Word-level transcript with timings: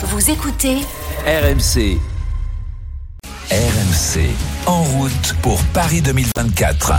Vous 0.00 0.30
écoutez 0.30 0.76
RMC. 1.26 1.98
RMC. 3.50 4.30
En 4.66 4.84
route 4.84 5.34
pour 5.42 5.60
Paris 5.74 6.02
2024. 6.02 6.92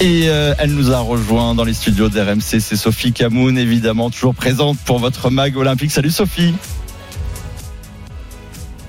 Et 0.00 0.28
euh, 0.28 0.54
elle 0.58 0.70
nous 0.74 0.92
a 0.92 1.00
rejoint 1.00 1.56
dans 1.56 1.64
les 1.64 1.74
studios 1.74 2.08
d'RMC, 2.08 2.60
c'est 2.60 2.76
Sophie 2.76 3.12
Camoun, 3.12 3.58
évidemment, 3.58 4.10
toujours 4.10 4.36
présente 4.36 4.78
pour 4.78 5.00
votre 5.00 5.30
mag 5.30 5.56
olympique. 5.56 5.90
Salut 5.90 6.12
Sophie 6.12 6.54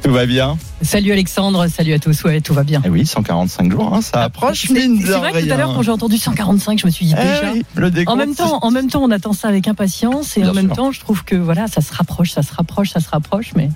Tout 0.08 0.14
va 0.14 0.26
bien 0.26 0.58
Salut 0.82 1.12
Alexandre, 1.12 1.68
salut 1.68 1.92
à 1.92 2.00
tous, 2.00 2.24
ouais, 2.24 2.40
tout 2.40 2.54
va 2.54 2.64
bien. 2.64 2.82
Eh 2.86 2.90
oui, 2.90 3.06
145 3.06 3.70
jours, 3.70 3.94
hein, 3.94 4.02
ça 4.02 4.24
approche. 4.24 4.64
C'est 4.66 4.74
mine 4.74 5.02
de 5.02 5.06
c'est 5.06 5.12
vrai 5.18 5.34
que 5.34 5.46
tout 5.46 5.52
à 5.52 5.58
l'heure 5.58 5.74
quand 5.76 5.82
j'ai 5.82 5.92
entendu 5.92 6.18
145, 6.18 6.80
je 6.80 6.86
me 6.86 6.92
suis 6.92 7.08
dit 7.08 7.14
Eh 7.18 7.22
déjà. 7.22 7.52
oui, 7.52 7.66
le 7.76 7.92
décompte, 7.92 8.14
En 8.14 8.16
même 8.18 8.34
temps, 8.34 8.60
en 8.62 8.72
même 8.72 8.90
temps, 8.90 9.04
on 9.04 9.12
attend 9.12 9.34
ça 9.34 9.50
avec 9.50 9.68
impatience 9.68 10.38
et 10.38 10.42
Bien 10.44 10.52
en 10.52 10.54
même 10.54 10.68
sûr. 10.68 10.76
temps, 10.78 10.92
je 10.94 11.02
trouve 11.02 11.26
que 11.26 11.36
voilà, 11.36 11.68
ça 11.68 11.82
se 11.82 11.94
rapproche, 11.94 12.32
ça 12.32 12.42
se 12.42 12.54
rapproche, 12.54 12.92
ça 12.92 13.02
se 13.02 13.10
rapproche, 13.10 13.52
mais. 13.58 13.70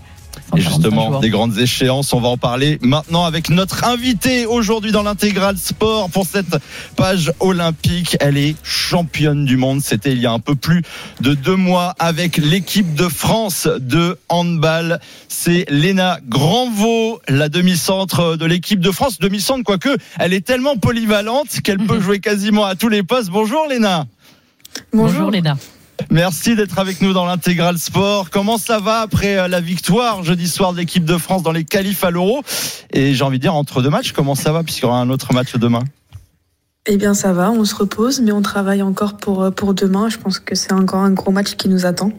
Et 0.56 0.62
145 0.62 0.70
justement, 0.70 1.12
jours. 1.12 1.20
des 1.22 1.30
grandes 1.30 1.58
échéances, 1.58 2.14
on 2.14 2.20
va 2.20 2.30
en 2.30 2.38
parler 2.38 2.78
maintenant 2.82 3.26
avec 3.26 3.50
notre 3.50 3.86
invitée 3.86 4.46
aujourd'hui 4.46 4.92
dans 4.92 5.04
l'intégral 5.04 5.58
sport 5.58 6.10
pour 6.10 6.26
cette 6.26 6.58
page 6.96 7.32
olympique. 7.40 8.18
Elle 8.20 8.38
est 8.38 8.56
championne 8.64 9.46
du 9.46 9.58
monde. 9.58 9.82
C'était 9.82 10.12
il 10.12 10.20
y 10.20 10.26
a 10.26 10.32
un 10.32 10.40
peu 10.40 10.56
plus 10.56 10.84
de 11.22 11.34
deux 11.34 11.56
mois 11.56 11.96
avec 12.00 12.38
l'équipe 12.38 12.94
de 12.96 13.08
France 13.08 13.68
de 13.80 14.18
handball. 14.30 15.00
C'est 15.28 15.66
Léna 15.70 16.20
Granvaux, 16.28 17.22
la 17.28 17.50
demi-centre 17.50 18.36
de 18.36 18.46
l'équipe 18.46 18.80
de 18.80 18.92
France. 18.92 19.20
Demi-centre, 19.20 19.64
quoique, 19.64 19.96
elle 20.20 20.34
est 20.34 20.46
tellement 20.46 20.78
polyvalente 20.78 21.62
qu'elle 21.64 21.80
peut 21.80 22.00
jouer 22.02 22.20
quasiment 22.20 22.66
à 22.66 22.76
tous 22.76 22.90
les 22.90 23.04
postes. 23.04 23.30
Bonjour 23.30 23.68
Léna. 23.70 24.06
Bonjour 24.94 25.32
Léna. 25.32 25.58
Merci 26.10 26.56
d'être 26.56 26.80
avec 26.80 27.02
nous 27.02 27.14
dans 27.14 27.26
l'intégral 27.26 27.78
sport. 27.78 28.30
Comment 28.30 28.58
ça 28.58 28.80
va 28.80 29.00
après 29.00 29.38
euh, 29.38 29.48
la 29.48 29.62
victoire 29.62 30.24
jeudi 30.24 30.48
soir 30.48 30.74
de 30.74 30.78
l'équipe 30.78 31.06
de 31.06 31.18
France 31.18 31.44
dans 31.44 31.52
les 31.52 31.64
qualifs 31.64 32.04
à 32.04 32.12
l'Euro? 32.12 32.44
Et 32.92 33.14
j'ai 33.14 33.24
envie 33.24 33.38
de 33.38 33.42
dire 33.42 33.56
entre 33.56 33.82
deux 33.82 33.90
matchs, 33.90 34.12
comment 34.12 34.36
ça 34.36 34.52
va 34.52 34.64
puisqu'il 34.64 34.84
y 34.84 34.86
aura 34.86 35.00
un 35.00 35.10
autre 35.10 35.34
match 35.34 35.56
demain? 35.56 35.84
Eh 36.88 36.98
bien, 36.98 37.14
ça 37.14 37.32
va, 37.32 37.52
on 37.52 37.64
se 37.64 37.76
repose, 37.76 38.22
mais 38.22 38.32
on 38.32 38.42
travaille 38.42 38.82
encore 38.82 39.18
pour, 39.18 39.44
euh, 39.44 39.52
pour 39.52 39.74
demain. 39.74 40.10
Je 40.10 40.18
pense 40.18 40.40
que 40.40 40.56
c'est 40.56 40.74
encore 40.74 41.02
un 41.02 41.12
gros 41.12 41.32
match 41.32 41.56
qui 41.56 41.70
nous 41.70 41.86
attend. 41.86 42.12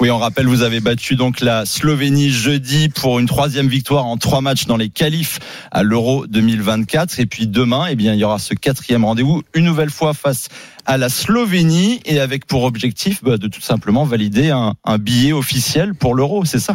Oui, 0.00 0.10
on 0.10 0.18
rappelle, 0.18 0.46
vous 0.46 0.62
avez 0.62 0.80
battu 0.80 1.14
donc 1.14 1.40
la 1.40 1.64
Slovénie 1.64 2.30
jeudi 2.30 2.88
pour 2.88 3.20
une 3.20 3.26
troisième 3.26 3.68
victoire 3.68 4.06
en 4.06 4.16
trois 4.16 4.40
matchs 4.40 4.66
dans 4.66 4.76
les 4.76 4.88
qualifs 4.88 5.38
à 5.70 5.82
l'Euro 5.82 6.26
2024. 6.26 7.20
Et 7.20 7.26
puis 7.26 7.46
demain, 7.46 7.86
eh 7.88 7.94
bien, 7.94 8.12
il 8.12 8.18
y 8.18 8.24
aura 8.24 8.38
ce 8.38 8.54
quatrième 8.54 9.04
rendez-vous 9.04 9.42
une 9.54 9.64
nouvelle 9.64 9.90
fois 9.90 10.12
face 10.12 10.48
à 10.84 10.98
la 10.98 11.08
Slovénie 11.08 12.00
et 12.04 12.18
avec 12.18 12.46
pour 12.46 12.64
objectif 12.64 13.22
bah, 13.22 13.38
de 13.38 13.46
tout 13.46 13.60
simplement 13.60 14.04
valider 14.04 14.50
un, 14.50 14.74
un 14.84 14.98
billet 14.98 15.32
officiel 15.32 15.94
pour 15.94 16.14
l'Euro, 16.14 16.44
c'est 16.44 16.58
ça? 16.58 16.74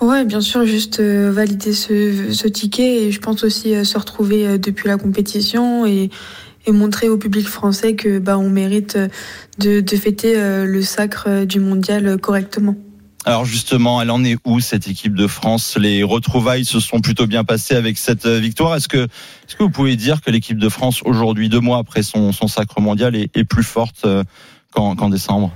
Ouais, 0.00 0.26
bien 0.26 0.42
sûr, 0.42 0.66
juste 0.66 1.00
euh, 1.00 1.32
valider 1.32 1.72
ce, 1.72 2.30
ce 2.32 2.48
ticket 2.48 3.04
et 3.04 3.12
je 3.12 3.20
pense 3.20 3.44
aussi 3.44 3.74
euh, 3.74 3.82
se 3.82 3.96
retrouver 3.96 4.46
euh, 4.46 4.58
depuis 4.58 4.88
la 4.88 4.98
compétition 4.98 5.86
et, 5.86 6.10
et 6.66 6.72
montrer 6.72 7.08
au 7.08 7.16
public 7.16 7.48
français 7.48 7.94
que 7.94 8.18
bah, 8.18 8.38
on 8.38 8.50
mérite 8.50 8.96
euh, 8.96 9.08
de, 9.58 9.80
de 9.80 9.96
fêter 9.96 10.34
euh, 10.36 10.64
le 10.66 10.82
sacre 10.82 11.24
euh, 11.28 11.44
du 11.44 11.60
mondial 11.60 12.18
correctement. 12.18 12.76
Alors 13.24 13.44
justement, 13.44 14.00
elle 14.00 14.10
en 14.10 14.22
est 14.22 14.36
où 14.44 14.60
cette 14.60 14.86
équipe 14.86 15.14
de 15.14 15.26
France? 15.26 15.76
Les 15.76 16.02
retrouvailles 16.04 16.64
se 16.64 16.78
sont 16.78 17.00
plutôt 17.00 17.26
bien 17.26 17.42
passées 17.42 17.74
avec 17.74 17.98
cette 17.98 18.26
victoire. 18.26 18.76
Est-ce 18.76 18.86
que, 18.86 18.98
est-ce 18.98 19.56
que 19.56 19.64
vous 19.64 19.70
pouvez 19.70 19.96
dire 19.96 20.20
que 20.20 20.30
l'équipe 20.30 20.58
de 20.58 20.68
France 20.68 21.02
aujourd'hui, 21.04 21.48
deux 21.48 21.60
mois 21.60 21.78
après 21.78 22.04
son, 22.04 22.30
son 22.30 22.46
sacre 22.46 22.80
mondial, 22.80 23.16
est, 23.16 23.36
est 23.36 23.42
plus 23.44 23.64
forte 23.64 24.06
qu'en, 24.72 24.94
qu'en 24.94 25.08
décembre? 25.08 25.52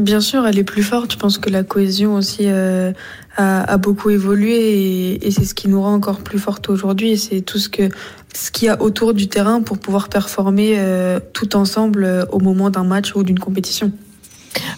Bien 0.00 0.20
sûr, 0.20 0.44
elle 0.44 0.58
est 0.58 0.64
plus 0.64 0.82
forte. 0.82 1.12
Je 1.12 1.16
pense 1.16 1.38
que 1.38 1.48
la 1.48 1.62
cohésion 1.62 2.16
aussi 2.16 2.50
euh, 2.50 2.92
a, 3.36 3.76
beaucoup 3.76 4.10
évolué 4.10 5.24
et, 5.24 5.30
c'est 5.30 5.44
ce 5.44 5.54
qui 5.54 5.68
nous 5.68 5.80
rend 5.80 5.94
encore 5.94 6.20
plus 6.20 6.40
forte 6.40 6.68
aujourd'hui. 6.68 7.16
C'est 7.16 7.42
tout 7.42 7.58
ce 7.58 7.68
que 7.68 7.88
ce 8.34 8.50
qu'il 8.50 8.66
y 8.66 8.68
a 8.68 8.82
autour 8.82 9.14
du 9.14 9.28
terrain 9.28 9.62
pour 9.62 9.78
pouvoir 9.78 10.08
performer 10.08 10.74
euh, 10.78 11.20
tout 11.32 11.54
ensemble 11.54 12.02
euh, 12.02 12.24
au 12.32 12.40
moment 12.40 12.70
d'un 12.70 12.82
match 12.82 13.14
ou 13.14 13.22
d'une 13.22 13.38
compétition. 13.38 13.92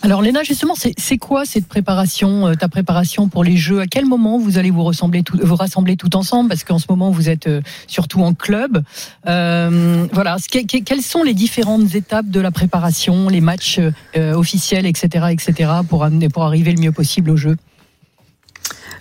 Alors 0.03 0.22
Léna, 0.22 0.42
justement, 0.42 0.75
c'est 0.76 1.19
quoi 1.19 1.44
cette 1.44 1.66
préparation, 1.66 2.47
euh, 2.47 2.54
ta 2.54 2.69
préparation 2.69 3.28
pour 3.28 3.44
les 3.44 3.56
Jeux? 3.56 3.81
À 3.81 3.87
quel 3.87 4.06
moment 4.06 4.38
vous 4.38 4.59
allez 4.59 4.70
vous 4.70 4.84
rassembler 4.84 5.22
tout, 5.22 5.38
vous 5.42 5.56
rassembler 5.56 5.97
tout 5.97 6.14
ensemble? 6.16 6.48
Parce 6.48 6.64
qu'en 6.64 6.78
ce 6.78 6.87
moment, 6.88 7.10
vous 7.10 7.28
êtes 7.28 7.47
euh, 7.47 7.60
surtout 7.87 8.22
en 8.22 8.34
club. 8.34 8.82
Euh, 9.26 10.06
voilà, 10.12 10.37
quelles 10.50 11.03
sont 11.03 11.22
les 11.22 11.34
différentes 11.34 11.94
étapes 11.94 12.28
de 12.28 12.41
la 12.41 12.50
préparation, 12.50 13.28
les 13.28 13.41
matchs 13.41 13.81
euh, 14.16 14.34
officiels, 14.34 14.87
etc., 14.87 15.26
etc., 15.31 15.70
pour 15.88 16.04
amener, 16.04 16.28
pour 16.28 16.44
arriver 16.44 16.72
le 16.72 16.81
mieux 16.81 16.93
possible 16.93 17.31
aux 17.31 17.37
Jeux 17.37 17.56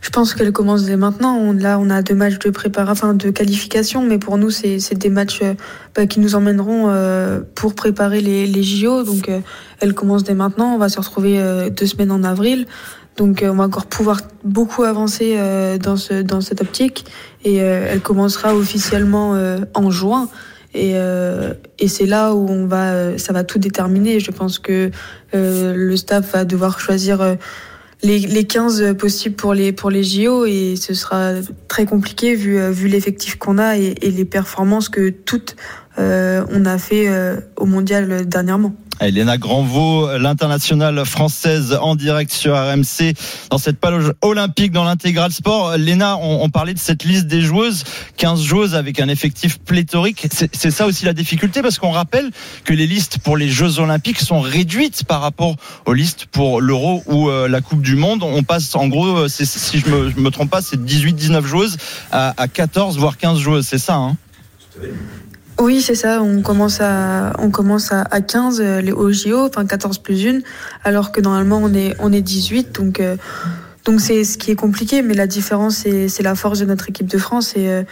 Je 0.05 0.11
pense 0.11 0.35
qu'elle 0.35 0.51
commence 0.51 0.83
dès 0.83 0.97
maintenant. 0.97 1.51
Là, 1.51 1.79
on 1.79 1.89
a 1.89 2.03
deux 2.03 2.13
matchs 2.13 2.37
de 2.37 2.51
préparation, 2.51 3.07
enfin 3.07 3.15
de 3.15 3.31
qualification, 3.31 4.03
mais 4.03 4.19
pour 4.19 4.37
nous, 4.37 4.51
c'est 4.51 4.93
des 4.93 5.09
matchs 5.09 5.39
euh, 5.41 5.55
bah, 5.95 6.05
qui 6.05 6.19
nous 6.19 6.35
emmèneront 6.35 6.89
euh, 6.89 7.41
pour 7.55 7.73
préparer 7.73 8.21
les, 8.21 8.45
les 8.45 8.61
JO. 8.61 9.01
Donc, 9.01 9.29
euh, 9.29 9.39
elle 9.79 9.95
commence 9.95 10.23
dès 10.23 10.35
maintenant. 10.35 10.75
On 10.75 10.77
va 10.77 10.89
se 10.89 10.99
retrouver 10.99 11.39
euh, 11.39 11.71
deux 11.71 11.87
semaines 11.87 12.11
en 12.11 12.23
avril. 12.23 12.67
Donc, 13.17 13.41
euh, 13.41 13.49
on 13.49 13.55
va 13.55 13.63
encore 13.63 13.87
pouvoir 13.87 14.19
beaucoup 14.43 14.83
avancer 14.83 15.39
dans, 15.81 15.97
ce, 15.97 16.21
dans 16.21 16.39
cette 16.39 16.61
optique. 16.61 17.05
Et 17.43 17.55
elle 17.55 18.01
commencera 18.01 18.53
officiellement 18.55 19.35
en 19.73 19.89
juin. 19.89 20.29
Et, 20.75 20.91
euh, 20.95 21.53
et 21.79 21.87
c'est 21.87 22.05
là 22.05 22.35
où 22.35 22.47
on 22.47 22.67
va, 22.67 23.17
ça 23.17 23.33
va 23.33 23.43
tout 23.43 23.57
déterminer. 23.57 24.19
Je 24.19 24.29
pense 24.29 24.59
que 24.59 24.91
euh, 25.33 25.73
le 25.75 25.97
staff 25.97 26.33
va 26.33 26.45
devoir 26.45 26.79
choisir. 26.79 27.21
euh, 27.21 27.35
les, 28.05 28.19
les 28.19 28.43
15 28.45 28.95
possibles 28.97 29.35
pour 29.35 29.53
les, 29.53 29.71
pour 29.71 29.89
les 29.89 30.03
JO 30.03 30.45
et 30.45 30.75
ce 30.75 30.93
sera 30.93 31.33
très 31.67 31.85
compliqué 31.85 32.35
vu, 32.35 32.59
euh, 32.59 32.71
vu 32.71 32.87
l'effectif 32.87 33.37
qu'on 33.37 33.57
a 33.57 33.77
et, 33.77 33.95
les 34.01 34.25
performances 34.25 34.89
que 34.89 35.09
toutes 35.09 35.55
on 35.97 36.65
a 36.65 36.77
fait 36.77 37.07
euh, 37.07 37.39
au 37.57 37.65
mondial 37.65 38.11
euh, 38.11 38.23
dernièrement. 38.23 38.73
Elena 39.01 39.37
Granvaux, 39.37 40.17
l'internationale 40.17 41.05
française 41.05 41.77
en 41.81 41.95
direct 41.95 42.31
sur 42.31 42.55
RMC 42.55 43.13
dans 43.49 43.57
cette 43.57 43.77
page 43.77 44.13
olympique 44.21 44.71
dans 44.71 44.85
l'intégral 44.85 45.33
sport. 45.33 45.75
Léna, 45.75 46.15
on, 46.17 46.43
on 46.43 46.49
parlait 46.49 46.73
de 46.73 46.79
cette 46.79 47.03
liste 47.03 47.27
des 47.27 47.41
joueuses, 47.41 47.83
15 48.15 48.41
joueuses 48.41 48.73
avec 48.73 49.01
un 49.01 49.09
effectif 49.09 49.59
pléthorique. 49.59 50.27
C'est 50.31 50.71
ça 50.71 50.85
aussi 50.85 51.03
la 51.03 51.11
difficulté 51.11 51.61
parce 51.61 51.77
qu'on 51.77 51.91
rappelle 51.91 52.31
que 52.63 52.73
les 52.73 52.87
listes 52.87 53.19
pour 53.19 53.35
les 53.35 53.49
Jeux 53.49 53.79
olympiques 53.79 54.21
sont 54.21 54.39
réduites 54.39 55.03
par 55.03 55.19
rapport 55.19 55.57
aux 55.85 55.93
listes 55.93 56.27
pour 56.27 56.61
l'Euro 56.61 57.03
ou 57.05 57.29
euh, 57.29 57.49
la 57.49 57.59
Coupe 57.59 57.81
du 57.81 57.97
Monde. 57.97 58.23
On 58.23 58.43
passe 58.43 58.73
en 58.75 58.87
gros, 58.87 59.07
euh, 59.07 59.27
si 59.27 59.77
je 59.77 59.89
me, 59.89 60.09
je 60.09 60.17
me 60.21 60.29
trompe 60.31 60.49
pas, 60.49 60.61
c'est 60.61 60.81
18-19 60.81 61.43
joueuses 61.43 61.77
à, 62.13 62.33
à 62.41 62.47
14 62.47 62.97
voire 62.97 63.17
15 63.17 63.39
joueuses. 63.39 63.67
C'est 63.67 63.77
ça, 63.77 63.95
hein? 63.95 64.15
Oui, 65.59 65.81
c'est 65.81 65.95
ça. 65.95 66.21
On 66.21 66.41
commence 66.41 66.81
à, 66.81 67.33
on 67.39 67.49
commence 67.49 67.91
à, 67.91 68.01
à 68.11 68.19
15 68.19 68.59
euh, 68.59 68.81
les 68.81 68.91
au 68.91 69.11
JO, 69.11 69.45
enfin 69.45 69.65
14 69.65 69.99
plus 69.99 70.27
1, 70.27 70.39
alors 70.83 71.11
que 71.11 71.21
normalement 71.21 71.59
on 71.63 71.73
est, 71.73 71.95
on 71.99 72.11
est 72.11 72.21
18. 72.21 72.73
Donc, 72.73 72.99
euh, 72.99 73.15
donc 73.85 74.01
c'est 74.01 74.25
ce 74.25 74.37
qui 74.37 74.51
est 74.51 74.55
compliqué, 74.55 75.01
mais 75.01 75.13
la 75.13 75.27
différence, 75.27 75.77
c'est 75.77 76.09
c'est 76.09 76.23
la 76.23 76.35
force 76.35 76.59
de 76.59 76.65
notre 76.65 76.89
équipe 76.89 77.07
de 77.07 77.17
France. 77.17 77.53
Et, 77.55 77.69
euh, 77.69 77.83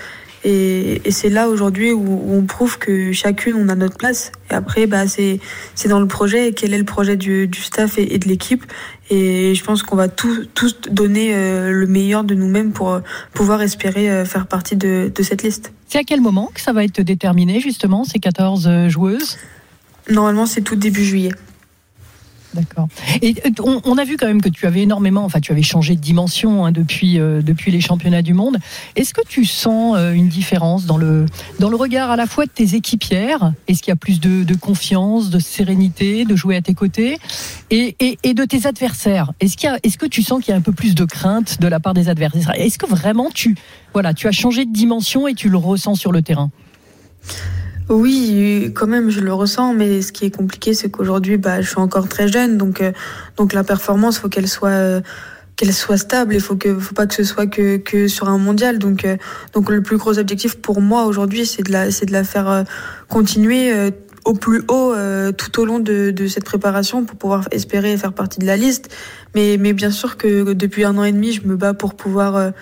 et, 0.44 1.02
et 1.06 1.12
c'est 1.12 1.30
là 1.30 1.48
aujourd'hui 1.48 1.92
où, 1.92 2.02
où 2.02 2.36
on 2.36 2.46
prouve 2.46 2.78
que 2.78 3.12
chacune, 3.14 3.56
on 3.56 3.70
a 3.70 3.76
notre 3.76 3.98
place. 3.98 4.32
Et 4.52 4.54
après, 4.54 4.88
bah, 4.88 5.08
c'est 5.08 5.40
c'est 5.76 5.88
dans 5.88 6.00
le 6.00 6.08
projet. 6.08 6.50
Et 6.50 6.54
quel 6.54 6.74
est 6.74 6.78
le 6.78 6.84
projet 6.84 7.16
du, 7.16 7.48
du 7.48 7.62
staff 7.62 7.98
et, 7.98 8.14
et 8.14 8.20
de 8.20 8.28
l'équipe 8.28 8.66
Et 9.10 9.56
je 9.56 9.64
pense 9.64 9.84
qu'on 9.84 9.96
va 9.96 10.10
tout, 10.10 10.46
tous 10.54 10.82
donner 10.90 11.34
euh, 11.34 11.72
le 11.72 11.88
meilleur 11.88 12.24
de 12.24 12.36
nous-mêmes 12.36 12.72
pour 12.74 12.92
euh, 12.92 13.00
pouvoir 13.34 13.62
espérer 13.62 14.10
euh, 14.10 14.26
faire 14.26 14.48
partie 14.48 14.76
de, 14.76 15.12
de 15.14 15.24
cette 15.24 15.44
liste. 15.44 15.72
C'est 15.88 16.00
à 16.00 16.04
quel 16.04 16.22
moment 16.22 16.52
que 16.54 16.60
ça 16.60 16.74
va 16.74 16.84
être 16.84 17.02
déterminé, 17.02 17.60
justement, 17.60 18.04
ces 18.04 18.20
14 18.20 18.68
euh, 18.68 18.90
joueuses? 18.90 19.38
Normalement, 20.10 20.46
c'est 20.46 20.62
tout 20.62 20.76
début 20.76 21.06
juillet. 21.06 21.32
D'accord. 22.54 22.88
Et 23.22 23.36
euh, 23.46 23.80
on, 23.84 23.98
a 23.98 24.04
vu 24.04 24.18
quand 24.18 24.28
même 24.28 24.42
que 24.42 24.50
tu 24.50 24.68
avais 24.68 24.82
énormément, 24.82 25.24
enfin 25.24 25.40
tu 25.40 25.52
avais 25.52 25.64
changé 25.64 25.96
de 25.96 26.02
dimension 26.02 26.66
hein, 26.66 26.72
depuis 26.72 27.20
euh, 27.20 27.42
depuis 27.42 27.72
les 27.72 27.82
championnats 27.82 28.22
du 28.22 28.34
monde. 28.34 28.58
Est-ce 28.96 29.14
que 29.14 29.22
tu 29.28 29.46
sens 29.46 29.96
euh, 29.98 30.14
une 30.14 30.28
différence 30.28 30.86
dans 30.86 30.98
le 30.98 31.26
dans 31.60 31.70
le 31.70 31.76
regard 31.76 32.12
à 32.12 32.16
la 32.16 32.28
fois 32.28 32.46
de 32.46 32.52
tes 32.52 32.76
équipières? 32.76 33.54
Est-ce 33.68 33.82
qu'il 33.82 33.92
y 33.92 33.94
a 33.94 33.96
plus 33.96 34.20
de, 34.20 34.56
confiance, 34.56 35.30
de 35.30 35.40
sérénité, 35.40 36.26
de 36.26 36.36
jouer 36.36 36.56
à 36.56 36.62
tes 36.62 36.74
côtés, 36.74 37.18
et, 37.72 37.96
et, 38.00 38.34
de 38.34 38.46
tes 38.46 38.68
adversaires? 38.68 39.32
Est-ce 39.40 39.56
est-ce 39.84 39.98
que 39.98 40.06
tu 40.06 40.22
sens 40.22 40.44
qu'il 40.44 40.52
y 40.52 40.54
a 40.54 40.58
un 40.58 40.62
peu 40.62 40.74
plus 40.74 40.94
de 40.94 41.06
crainte 41.06 41.60
de 41.60 41.68
la 41.68 41.80
part 41.80 41.94
des 41.94 42.10
adversaires? 42.10 42.54
Est-ce 42.56 42.78
que 42.78 42.86
vraiment 42.86 43.30
tu 43.34 43.56
voilà 43.94 44.14
tu 44.14 44.28
as 44.28 44.32
changé 44.32 44.66
de 44.66 44.72
dimension 44.74 45.28
et 45.28 45.34
tu 45.34 45.50
le 45.50 45.58
ressens 45.58 45.96
sur 45.96 46.12
le 46.12 46.22
terrain? 46.22 46.52
Oui, 47.90 48.72
quand 48.74 48.88
même, 48.88 49.10
je 49.10 49.20
le 49.20 49.34
ressens, 49.34 49.74
mais 49.74 50.02
ce 50.02 50.12
qui 50.12 50.26
est 50.26 50.36
compliqué, 50.36 50.74
c'est 50.74 50.90
qu'aujourd'hui, 50.90 51.38
bah, 51.38 51.62
je 51.62 51.68
suis 51.68 51.80
encore 51.80 52.08
très 52.08 52.28
jeune, 52.28 52.58
donc, 52.58 52.82
euh, 52.82 52.92
donc 53.38 53.54
la 53.54 53.64
performance, 53.64 54.20
faut 54.20 54.30
qu'elle 54.30 54.48
soit, 54.48 54.70
euh, 54.70 55.02
qu'elle 55.56 55.74
soit 55.74 55.98
stable. 55.98 56.34
Il 56.34 56.42
faut 56.42 56.56
que, 56.56 56.78
faut 56.78 56.94
pas 56.94 57.08
que 57.08 57.14
ce 57.14 57.24
soit 57.24 57.48
que, 57.48 57.78
que 57.78 58.08
sur 58.08 58.30
un 58.30 58.38
mondial. 58.38 58.80
Donc, 58.80 59.06
euh, 59.06 59.18
donc 59.54 59.70
le 59.70 59.82
plus 59.82 59.98
gros 59.98 60.18
objectif 60.18 60.56
pour 60.56 60.82
moi 60.82 61.06
aujourd'hui, 61.06 61.46
c'est 61.46 61.64
de 61.64 61.72
la, 61.72 61.92
c'est 61.92 62.06
de 62.06 62.12
la 62.12 62.24
faire 62.24 62.50
euh, 62.50 62.64
continuer. 63.08 63.74
euh, 63.74 63.92
au 64.26 64.36
plus 64.36 64.64
haut 64.70 64.94
tout 65.38 65.60
au 65.60 65.66
long 65.66 65.80
de, 65.80 66.10
de, 66.12 66.28
cette 66.28 66.46
préparation 66.46 67.04
pour 67.04 67.18
pouvoir 67.18 67.46
espérer 67.52 67.98
faire 67.98 68.14
partie 68.14 68.40
de 68.40 68.46
la 68.46 68.56
liste. 68.56 68.88
Mais, 69.36 69.58
mais 69.60 69.74
bien 69.74 69.92
sûr 69.92 70.16
que 70.16 70.54
depuis 70.54 70.86
un 70.86 70.98
an 70.98 71.04
et 71.04 71.12
demi, 71.12 71.34
je 71.34 71.46
me 71.46 71.58
bats 71.58 71.74
pour 71.74 71.96
pouvoir 71.96 72.54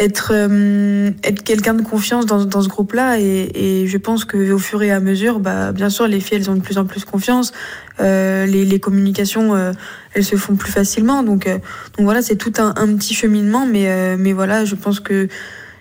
être 0.00 0.32
euh, 0.34 1.10
être 1.22 1.44
quelqu'un 1.44 1.74
de 1.74 1.82
confiance 1.82 2.24
dans, 2.24 2.44
dans 2.44 2.62
ce 2.62 2.68
groupe-là. 2.68 3.20
Et, 3.20 3.50
et, 3.54 3.86
je 3.86 3.98
pense 3.98 4.24
que 4.24 4.50
au 4.50 4.58
fur 4.58 4.82
et 4.82 4.90
à 4.90 4.98
mesure, 4.98 5.38
bah 5.38 5.72
bien 5.72 5.90
sûr 5.90 6.08
les 6.08 6.20
filles 6.20 6.38
elles 6.38 6.50
ont 6.50 6.54
de 6.54 6.62
plus 6.62 6.78
en 6.78 6.86
plus 6.86 7.04
confiance, 7.04 7.52
euh, 8.00 8.46
les, 8.46 8.64
les, 8.64 8.80
communications 8.80 9.54
euh, 9.54 9.72
elles 10.14 10.24
se 10.24 10.36
font 10.36 10.56
plus 10.56 10.72
facilement. 10.72 11.22
Donc 11.22 11.46
euh, 11.46 11.58
donc 11.96 12.04
voilà 12.04 12.22
c'est 12.22 12.36
tout 12.36 12.54
un, 12.58 12.72
un, 12.76 12.96
petit 12.96 13.14
cheminement. 13.14 13.66
Mais 13.66 14.16
mais 14.16 14.32
voilà 14.32 14.64
je 14.64 14.74
pense 14.74 15.00
que 15.00 15.28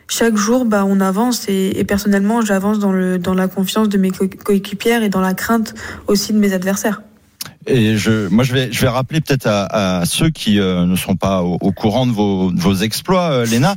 chaque 0.07 0.35
jour 0.35 0.65
bah 0.65 0.83
on 0.85 0.99
avance. 0.99 1.47
Et, 1.47 1.79
et 1.79 1.85
personnellement 1.85 2.41
j'avance 2.41 2.79
dans 2.79 2.91
le 2.91 3.17
dans 3.17 3.33
la 3.33 3.47
confiance 3.47 3.87
de 3.87 3.97
mes 3.97 4.11
coéquipières 4.11 5.01
et 5.01 5.09
dans 5.09 5.21
la 5.21 5.33
crainte 5.33 5.73
aussi 6.07 6.33
de 6.33 6.39
mes 6.39 6.51
adversaires. 6.53 7.01
Et 7.67 7.97
je, 7.97 8.27
moi, 8.29 8.43
je 8.43 8.53
vais, 8.53 8.71
je 8.71 8.79
vais 8.79 8.87
rappeler 8.87 9.19
peut-être 9.19 9.45
à, 9.45 9.99
à, 9.99 10.05
ceux 10.05 10.29
qui 10.29 10.59
euh, 10.59 10.85
ne 10.85 10.95
sont 10.95 11.17
pas 11.17 11.43
au, 11.43 11.57
au, 11.59 11.71
courant 11.73 12.07
de 12.07 12.11
vos, 12.11 12.51
de 12.51 12.59
vos 12.59 12.73
exploits, 12.75 13.31
euh, 13.31 13.45
Léna, 13.45 13.75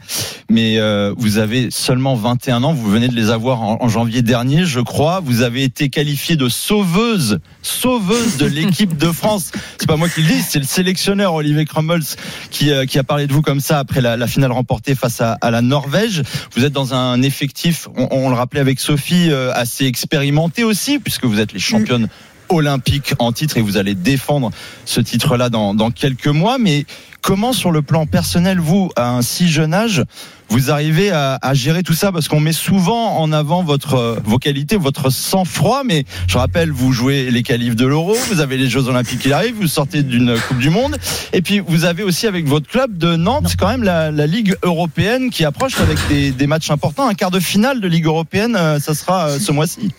mais 0.49 0.79
euh, 0.79 1.13
vous 1.19 1.39
avez 1.39 1.71
seulement 1.71 2.15
21 2.15 2.63
ans. 2.63 2.73
Vous 2.73 2.89
venez 2.89 3.09
de 3.09 3.17
les 3.17 3.31
avoir 3.31 3.61
en, 3.61 3.79
en, 3.81 3.89
janvier 3.89 4.23
dernier, 4.23 4.65
je 4.65 4.79
crois. 4.79 5.21
Vous 5.21 5.43
avez 5.43 5.65
été 5.65 5.89
qualifiée 5.89 6.37
de 6.37 6.49
sauveuse, 6.49 7.41
sauveuse 7.63 8.37
de 8.37 8.47
l'équipe 8.47 8.97
de 8.97 9.11
France. 9.11 9.51
C'est 9.79 9.89
pas 9.89 9.97
moi 9.97 10.09
qui 10.09 10.23
le 10.23 10.29
dis, 10.29 10.43
c'est 10.43 10.61
le 10.61 10.65
sélectionneur 10.65 11.35
Olivier 11.35 11.65
Crumbles 11.65 12.05
qui, 12.51 12.71
euh, 12.71 12.87
qui 12.87 13.01
a 13.01 13.05
parlé 13.05 13.27
de 13.27 13.33
vous 13.33 13.43
comme 13.43 13.61
ça 13.61 13.81
après 13.81 14.01
la, 14.01 14.17
la 14.17 14.27
finale 14.29 14.53
remportée 14.53 14.95
face 14.95 15.21
à, 15.21 15.33
à, 15.41 15.51
la 15.51 15.61
Norvège. 15.61 16.23
Vous 16.55 16.65
êtes 16.65 16.73
dans 16.73 16.95
un 16.95 17.21
effectif, 17.23 17.89
on, 17.97 18.07
on 18.13 18.29
le 18.29 18.37
rappelait 18.37 18.61
avec 18.61 18.79
Sophie, 18.79 19.31
assez 19.55 19.87
expérimenté 19.87 20.63
aussi, 20.63 21.01
puisque 21.01 21.25
vous 21.25 21.41
êtes 21.41 21.53
les 21.53 21.59
championnes 21.59 22.09
olympique 22.53 23.15
en 23.19 23.33
titre 23.33 23.57
et 23.57 23.61
vous 23.61 23.77
allez 23.77 23.95
défendre 23.95 24.51
ce 24.85 25.01
titre-là 25.01 25.49
dans, 25.49 25.75
dans 25.75 25.91
quelques 25.91 26.27
mois. 26.29 26.59
Mais 26.59 26.87
comment, 27.21 27.53
sur 27.53 27.71
le 27.71 27.83
plan 27.83 28.07
personnel, 28.07 28.59
vous, 28.59 28.91
à 28.97 29.11
un 29.11 29.23
si 29.23 29.49
jeune 29.49 29.75
âge, 29.75 30.05
vous 30.49 30.71
arrivez 30.71 31.11
à, 31.11 31.39
à 31.41 31.55
gérer 31.55 31.83
tout 31.83 31.95
ça? 31.95 32.13
Parce 32.13 32.29
qu'on 32.29 32.41
met 32.41 32.53
souvent 32.53 33.17
en 33.19 33.33
avant 33.33 33.63
votre 33.63 34.21
vos 34.25 34.39
qualités, 34.39 34.77
votre 34.77 35.11
sang-froid. 35.11 35.83
Mais 35.85 36.05
je 36.29 36.39
rappelle, 36.39 36.71
vous 36.71 36.93
jouez 36.93 37.31
les 37.31 37.43
qualifs 37.43 37.77
de 37.77 37.87
l'Euro, 37.87 38.15
vous 38.29 38.41
avez 38.41 38.57
les 38.57 38.69
Jeux 38.69 38.89
Olympiques 38.89 39.21
qui 39.21 39.33
arrivent, 39.33 39.57
vous 39.57 39.67
sortez 39.67 40.03
d'une 40.03 40.37
Coupe 40.49 40.59
du 40.59 40.71
Monde, 40.71 40.97
et 41.33 41.43
puis 41.43 41.61
vous 41.61 41.85
avez 41.85 42.03
aussi 42.03 42.27
avec 42.27 42.47
votre 42.47 42.69
club 42.69 42.97
de 42.99 43.17
Nantes 43.17 43.55
quand 43.59 43.69
même 43.69 43.83
la, 43.83 44.11
la 44.11 44.27
Ligue 44.27 44.55
européenne 44.63 45.31
qui 45.31 45.45
approche 45.45 45.81
avec 45.81 45.99
des, 46.09 46.31
des, 46.31 46.47
matchs 46.47 46.71
importants. 46.71 47.09
Un 47.09 47.15
quart 47.15 47.31
de 47.31 47.41
finale 47.41 47.81
de 47.81 47.89
Ligue 47.89 48.07
européenne, 48.07 48.57
euh, 48.57 48.79
ça 48.79 48.95
sera 48.95 49.29
euh, 49.29 49.39
ce 49.39 49.53
mois-ci. 49.53 49.91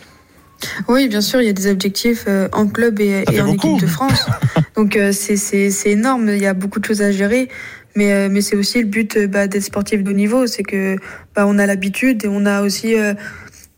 Oui, 0.87 1.07
bien 1.07 1.21
sûr, 1.21 1.41
il 1.41 1.45
y 1.45 1.49
a 1.49 1.53
des 1.53 1.69
objectifs 1.69 2.25
euh, 2.27 2.47
en 2.51 2.67
club 2.67 2.99
et, 2.99 3.23
et 3.31 3.41
en 3.41 3.51
beaucoup. 3.51 3.75
équipe 3.75 3.81
de 3.81 3.87
France. 3.87 4.25
Donc 4.75 4.95
euh, 4.95 5.11
c'est 5.11 5.69
énorme, 5.85 6.29
il 6.29 6.41
y 6.41 6.45
a 6.45 6.53
beaucoup 6.53 6.79
de 6.79 6.85
choses 6.85 7.01
à 7.01 7.11
gérer. 7.11 7.49
Mais, 7.95 8.11
euh, 8.11 8.27
mais 8.31 8.41
c'est 8.41 8.55
aussi 8.55 8.79
le 8.79 8.87
but 8.87 9.19
bah, 9.27 9.47
d'être 9.47 9.61
sportif 9.63 10.03
de 10.03 10.09
haut 10.09 10.15
niveau, 10.15 10.47
c'est 10.47 10.63
que 10.63 10.95
bah, 11.35 11.45
on 11.47 11.59
a 11.59 11.65
l'habitude 11.67 12.25
et 12.25 12.27
on 12.27 12.45
a 12.45 12.63
aussi 12.63 12.95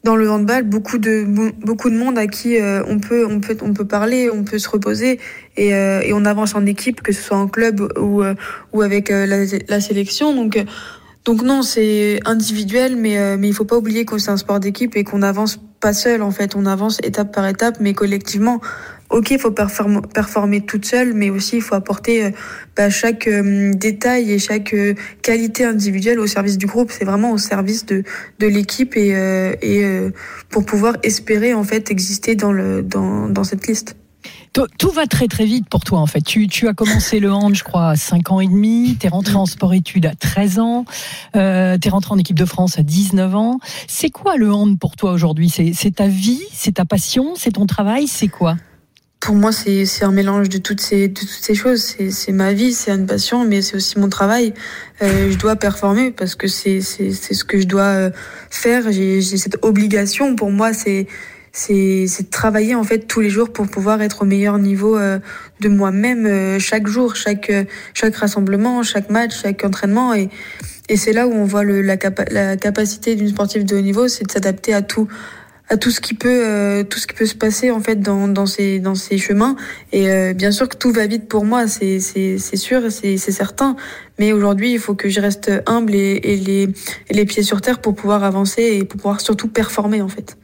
dans 0.05 0.15
le 0.15 0.29
handball 0.29 0.63
beaucoup 0.63 0.99
de 0.99 1.25
beaucoup 1.65 1.89
de 1.89 1.97
monde 1.97 2.17
à 2.17 2.27
qui 2.27 2.57
on 2.87 2.99
peut 2.99 3.25
on 3.29 3.41
peut 3.41 3.57
on 3.61 3.73
peut 3.73 3.85
parler, 3.85 4.29
on 4.31 4.43
peut 4.43 4.59
se 4.59 4.69
reposer 4.69 5.19
et, 5.57 5.69
et 5.69 6.13
on 6.13 6.23
avance 6.23 6.55
en 6.55 6.65
équipe, 6.65 7.01
que 7.01 7.11
ce 7.11 7.21
soit 7.21 7.37
en 7.37 7.47
club 7.49 7.81
ou 7.99 8.23
ou 8.71 8.81
avec 8.81 9.09
la, 9.09 9.25
la 9.67 9.81
sélection. 9.81 10.33
Donc 10.33 10.63
donc 11.25 11.41
non, 11.41 11.63
c'est 11.63 12.19
individuel, 12.25 12.95
mais 12.95 13.17
euh, 13.17 13.35
mais 13.37 13.47
il 13.47 13.53
faut 13.53 13.65
pas 13.65 13.77
oublier 13.77 14.05
que 14.05 14.17
c'est 14.19 14.29
un 14.29 14.37
sport 14.37 14.59
d'équipe 14.59 14.95
et 14.95 15.03
qu'on 15.03 15.23
avance 15.23 15.59
pas 15.79 15.93
seul 15.93 16.21
en 16.21 16.31
fait, 16.31 16.55
on 16.55 16.65
avance 16.65 16.99
étape 17.03 17.33
par 17.33 17.47
étape, 17.47 17.77
mais 17.79 17.93
collectivement. 17.93 18.61
Ok, 19.11 19.29
il 19.29 19.39
faut 19.39 19.51
performer, 19.51 20.01
performer 20.13 20.61
toute 20.61 20.85
seule, 20.85 21.13
mais 21.13 21.29
aussi 21.29 21.57
il 21.57 21.61
faut 21.61 21.75
apporter 21.75 22.25
euh, 22.25 22.31
bah, 22.75 22.89
chaque 22.89 23.27
euh, 23.27 23.71
détail 23.73 24.31
et 24.31 24.39
chaque 24.39 24.73
euh, 24.73 24.95
qualité 25.21 25.63
individuelle 25.63 26.19
au 26.19 26.25
service 26.25 26.57
du 26.57 26.65
groupe. 26.65 26.91
C'est 26.91 27.05
vraiment 27.05 27.31
au 27.31 27.37
service 27.37 27.85
de 27.85 28.03
de 28.39 28.47
l'équipe 28.47 28.97
et 28.97 29.15
euh, 29.15 29.55
et 29.61 29.83
pour 30.49 30.65
pouvoir 30.65 30.95
espérer 31.03 31.53
en 31.53 31.63
fait 31.63 31.91
exister 31.91 32.35
dans 32.35 32.51
le 32.51 32.81
dans 32.81 33.29
dans 33.29 33.43
cette 33.43 33.67
liste 33.67 33.95
tout 34.77 34.89
va 34.89 35.05
très 35.07 35.27
très 35.27 35.45
vite 35.45 35.67
pour 35.69 35.83
toi 35.83 35.99
en 35.99 36.05
fait. 36.05 36.21
Tu, 36.21 36.47
tu 36.47 36.67
as 36.67 36.73
commencé 36.73 37.19
le 37.19 37.31
hand, 37.31 37.53
je 37.55 37.63
crois, 37.63 37.89
à 37.89 37.95
5 37.95 38.31
ans 38.31 38.41
et 38.41 38.47
demi. 38.47 38.97
Tu 38.99 39.05
es 39.05 39.09
rentré 39.09 39.35
en 39.35 39.45
sport-études 39.45 40.05
à 40.05 40.15
13 40.15 40.59
ans. 40.59 40.85
Euh, 41.35 41.77
tu 41.77 41.87
es 41.87 41.91
rentré 41.91 42.13
en 42.13 42.17
équipe 42.17 42.37
de 42.37 42.45
France 42.45 42.79
à 42.79 42.83
19 42.83 43.35
ans. 43.35 43.59
C'est 43.87 44.09
quoi 44.09 44.37
le 44.37 44.51
hand 44.51 44.79
pour 44.79 44.95
toi 44.95 45.11
aujourd'hui? 45.11 45.49
C'est 45.49 45.95
ta 45.95 46.07
vie? 46.07 46.43
C'est 46.53 46.75
ta 46.75 46.85
passion? 46.85 47.33
C'est 47.35 47.51
ton 47.51 47.65
travail? 47.65 48.07
C'est 48.07 48.27
quoi? 48.27 48.55
Pour 49.19 49.35
moi, 49.35 49.51
c'est 49.51 50.03
un 50.03 50.11
mélange 50.11 50.49
de 50.49 50.59
toutes 50.59 50.81
ces, 50.81 51.07
de 51.07 51.19
toutes 51.19 51.29
ces 51.29 51.55
choses. 51.55 51.95
C'est 52.11 52.31
ma 52.31 52.53
vie, 52.53 52.73
c'est 52.73 52.91
une 52.91 53.07
passion, 53.07 53.43
mais 53.43 53.63
c'est 53.63 53.75
aussi 53.75 53.97
mon 53.97 54.07
travail. 54.07 54.53
Euh, 55.01 55.31
je 55.31 55.37
dois 55.37 55.55
performer 55.55 56.11
parce 56.11 56.35
que 56.35 56.47
c'est 56.47 56.79
ce 56.81 57.43
que 57.43 57.59
je 57.59 57.65
dois 57.65 57.81
euh, 57.83 58.11
faire. 58.51 58.91
J'ai 58.91 59.21
cette 59.21 59.57
obligation. 59.63 60.35
Pour 60.35 60.51
moi, 60.51 60.73
c'est 60.73 61.07
c'est 61.55 62.23
de 62.23 62.29
travailler 62.29 62.75
en 62.75 62.83
fait 62.83 63.07
tous 63.07 63.21
les 63.21 63.29
jours 63.29 63.49
pour 63.49 63.67
pouvoir 63.67 64.01
être 64.01 64.23
au 64.23 64.25
meilleur 64.25 64.57
niveau 64.57 64.97
euh, 64.97 65.19
de 65.61 65.69
moi-même 65.69 66.25
euh, 66.25 66.59
chaque 66.59 66.85
jour, 66.87 67.15
chaque 67.15 67.49
euh, 67.49 67.63
chaque 67.93 68.15
rassemblement, 68.17 68.83
chaque 68.83 69.09
match, 69.09 69.41
chaque 69.41 69.63
entraînement. 69.63 70.13
Et 70.13 70.29
et 70.89 70.97
c'est 70.97 71.13
là 71.13 71.27
où 71.27 71.31
on 71.31 71.45
voit 71.45 71.63
le, 71.63 71.81
la, 71.81 71.97
capa 71.97 72.25
la 72.29 72.57
capacité 72.57 73.15
d'une 73.15 73.29
sportive 73.29 73.63
de 73.63 73.75
haut 73.75 73.81
niveau, 73.81 74.07
c'est 74.07 74.25
de 74.25 74.31
s'adapter 74.31 74.73
à 74.73 74.81
tout 74.81 75.07
à 75.69 75.77
tout 75.77 75.91
ce 75.91 76.01
qui 76.01 76.13
peut 76.13 76.85
tout 76.89 76.99
ce 76.99 77.07
qui 77.07 77.15
peut 77.15 77.25
se 77.25 77.35
passer 77.35 77.71
en 77.71 77.79
fait 77.79 78.01
dans 78.01 78.27
dans 78.27 78.45
ces 78.45 78.79
dans 78.79 78.93
ces 78.93 79.17
chemins. 79.17 79.55
Et 79.93 80.33
bien 80.33 80.51
sûr 80.51 80.67
que 80.67 80.75
tout 80.75 80.91
va 80.91 81.07
vite 81.07 81.27
pour 81.29 81.45
moi 81.45 81.67
c'est 81.67 81.99
c'est 82.01 82.37
c'est 82.37 82.57
sûr 82.57 82.91
c'est 82.91 83.17
c'est 83.17 83.31
certain. 83.31 83.77
Mais 84.19 84.33
aujourd'hui 84.33 84.73
il 84.73 84.79
faut 84.79 84.93
que 84.93 85.09
je 85.09 85.21
reste 85.21 85.49
humble 85.65 85.95
et, 85.95 86.19
et 86.21 86.35
les 86.35 86.69
les 87.09 87.25
pieds 87.25 87.43
sur 87.43 87.61
terre 87.61 87.79
pour 87.79 87.95
pouvoir 87.95 88.23
avancer 88.25 88.61
et 88.61 88.83
pour 88.83 88.97
pouvoir 88.99 89.21
surtout 89.21 89.47
performer 89.47 90.01
en 90.01 90.09
fait. 90.09 90.37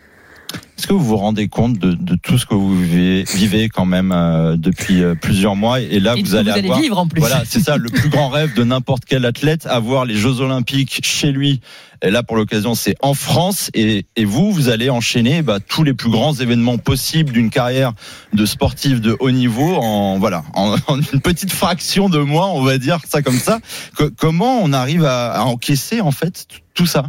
Est-ce 0.81 0.87
que 0.87 0.93
vous 0.93 1.05
vous 1.05 1.17
rendez 1.17 1.47
compte 1.47 1.77
de, 1.77 1.91
de, 1.91 2.15
tout 2.15 2.39
ce 2.39 2.47
que 2.47 2.55
vous 2.55 2.75
vivez, 2.75 3.23
vivez 3.35 3.69
quand 3.69 3.85
même 3.85 4.11
euh, 4.11 4.57
depuis 4.57 5.03
euh, 5.03 5.13
plusieurs 5.13 5.55
mois? 5.55 5.79
Et 5.79 5.99
là, 5.99 6.15
et 6.17 6.23
vous, 6.23 6.33
allez 6.33 6.49
vous 6.49 6.57
avoir, 6.57 6.79
vivre 6.79 6.97
en 6.97 7.05
plus. 7.07 7.19
Voilà, 7.19 7.43
c'est 7.45 7.59
ça, 7.59 7.77
le 7.77 7.87
plus 7.87 8.09
grand 8.09 8.29
rêve 8.29 8.55
de 8.55 8.63
n'importe 8.63 9.03
quel 9.05 9.25
athlète, 9.25 9.67
avoir 9.67 10.05
les 10.05 10.15
Jeux 10.15 10.41
Olympiques 10.41 11.01
chez 11.03 11.31
lui. 11.31 11.61
Et 12.03 12.09
là, 12.09 12.23
pour 12.23 12.35
l'occasion, 12.35 12.73
c'est 12.73 12.95
en 13.01 13.13
France. 13.13 13.69
Et, 13.73 14.05
et, 14.15 14.25
vous, 14.25 14.51
vous 14.51 14.69
allez 14.69 14.89
enchaîner 14.89 15.41
bah, 15.41 15.59
tous 15.59 15.83
les 15.83 15.93
plus 15.93 16.09
grands 16.09 16.33
événements 16.33 16.77
possibles 16.77 17.31
d'une 17.31 17.49
carrière 17.49 17.93
de 18.33 18.45
sportif 18.45 19.01
de 19.01 19.15
haut 19.19 19.31
niveau 19.31 19.75
en 19.75 20.17
voilà, 20.17 20.43
en, 20.53 20.75
en, 20.87 20.99
une 20.99 21.21
petite 21.21 21.51
fraction 21.51 22.09
de 22.09 22.19
mois, 22.19 22.47
on 22.47 22.63
va 22.63 22.77
dire 22.77 22.99
ça 23.07 23.21
comme 23.21 23.37
ça. 23.37 23.59
Que, 23.97 24.05
comment 24.05 24.59
on 24.61 24.73
arrive 24.73 25.05
à, 25.05 25.31
à 25.31 25.41
encaisser 25.41 26.01
en 26.01 26.11
fait 26.11 26.47
tout 26.73 26.85
ça? 26.85 27.05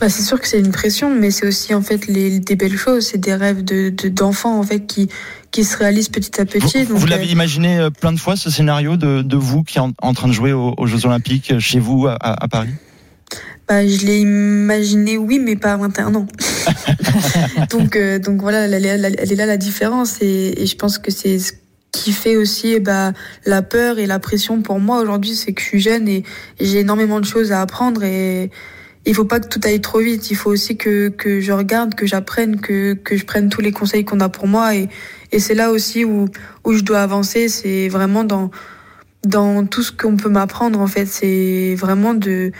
Bah, 0.00 0.08
c'est 0.08 0.22
sûr 0.22 0.40
que 0.40 0.46
c'est 0.46 0.60
une 0.60 0.70
pression, 0.70 1.14
mais 1.14 1.30
c'est 1.30 1.46
aussi 1.46 1.74
en 1.74 1.82
fait 1.82 2.06
les, 2.06 2.40
des 2.40 2.56
belles 2.56 2.76
choses, 2.76 3.06
c'est 3.06 3.18
des 3.18 3.34
rêves 3.34 3.64
de 3.64 3.90
d'enfants 4.08 4.58
en 4.58 4.62
fait 4.62 4.86
qui 4.86 5.08
qui 5.50 5.64
se 5.64 5.76
réalisent 5.78 6.10
petit 6.10 6.40
à 6.40 6.44
petit. 6.44 6.84
Vous, 6.84 6.98
vous 6.98 7.06
l'avez 7.06 7.26
euh... 7.26 7.32
imaginé 7.32 7.78
euh, 7.78 7.90
plein 7.90 8.12
de 8.12 8.18
fois 8.18 8.36
ce 8.36 8.50
scénario 8.50 8.96
de, 8.96 9.22
de 9.22 9.36
vous 9.36 9.62
qui 9.62 9.78
est 9.78 9.80
en, 9.80 9.92
en 10.02 10.12
train 10.12 10.28
de 10.28 10.32
jouer 10.32 10.52
aux, 10.52 10.74
aux, 10.76 10.86
Jeux 10.86 11.06
Olympiques 11.06 11.58
chez 11.58 11.80
vous 11.80 12.06
à, 12.06 12.16
à 12.20 12.48
Paris? 12.48 12.68
Bah, 13.68 13.86
je 13.86 14.06
l'ai 14.06 14.20
imaginé, 14.20 15.18
oui, 15.18 15.38
mais 15.38 15.56
pas 15.56 15.72
à 15.72 15.76
21 15.76 16.14
ans. 16.14 16.26
donc, 17.70 17.96
euh, 17.96 18.18
donc 18.18 18.40
voilà, 18.40 18.66
elle, 18.66 18.74
elle, 18.74 19.16
elle, 19.18 19.32
est 19.32 19.36
là 19.36 19.46
la 19.46 19.56
différence, 19.56 20.18
et, 20.20 20.62
et 20.62 20.66
je 20.66 20.76
pense 20.76 20.98
que 20.98 21.10
c'est 21.10 21.38
ce 21.38 21.52
qui 21.92 22.12
fait 22.12 22.36
aussi 22.36 22.78
bah, 22.80 23.12
la 23.44 23.62
peur 23.62 23.98
et 23.98 24.06
la 24.06 24.18
pression 24.18 24.60
pour 24.60 24.80
moi 24.80 25.00
aujourd'hui, 25.00 25.34
c'est 25.34 25.52
que 25.52 25.60
je 25.62 25.66
suis 25.66 25.80
jeune 25.80 26.08
et, 26.08 26.24
et 26.58 26.66
j'ai 26.66 26.80
énormément 26.80 27.20
de 27.20 27.24
choses 27.24 27.52
à 27.52 27.60
apprendre 27.60 28.04
et 28.04 28.50
il 29.06 29.14
faut 29.14 29.24
pas 29.24 29.40
que 29.40 29.48
tout 29.48 29.60
aille 29.64 29.80
trop 29.80 30.00
vite. 30.00 30.30
Il 30.30 30.36
faut 30.36 30.50
aussi 30.50 30.76
que, 30.76 31.08
que 31.08 31.40
je 31.40 31.52
regarde, 31.52 31.94
que 31.94 32.06
j'apprenne, 32.06 32.60
que, 32.60 32.94
que 32.94 33.16
je 33.16 33.24
prenne 33.24 33.48
tous 33.48 33.60
les 33.60 33.70
conseils 33.70 34.04
qu'on 34.04 34.20
a 34.20 34.28
pour 34.28 34.48
moi. 34.48 34.74
Et, 34.74 34.88
et 35.30 35.38
c'est 35.38 35.54
là 35.54 35.70
aussi 35.70 36.04
où, 36.04 36.26
où 36.64 36.72
je 36.72 36.82
dois 36.82 37.00
avancer. 37.02 37.48
C'est 37.48 37.88
vraiment 37.88 38.24
dans, 38.24 38.50
dans 39.24 39.64
tout 39.64 39.84
ce 39.84 39.92
qu'on 39.92 40.16
peut 40.16 40.28
m'apprendre, 40.28 40.80
en 40.80 40.88
fait. 40.88 41.06
C'est 41.06 41.76
vraiment 41.76 42.14
de, 42.14 42.50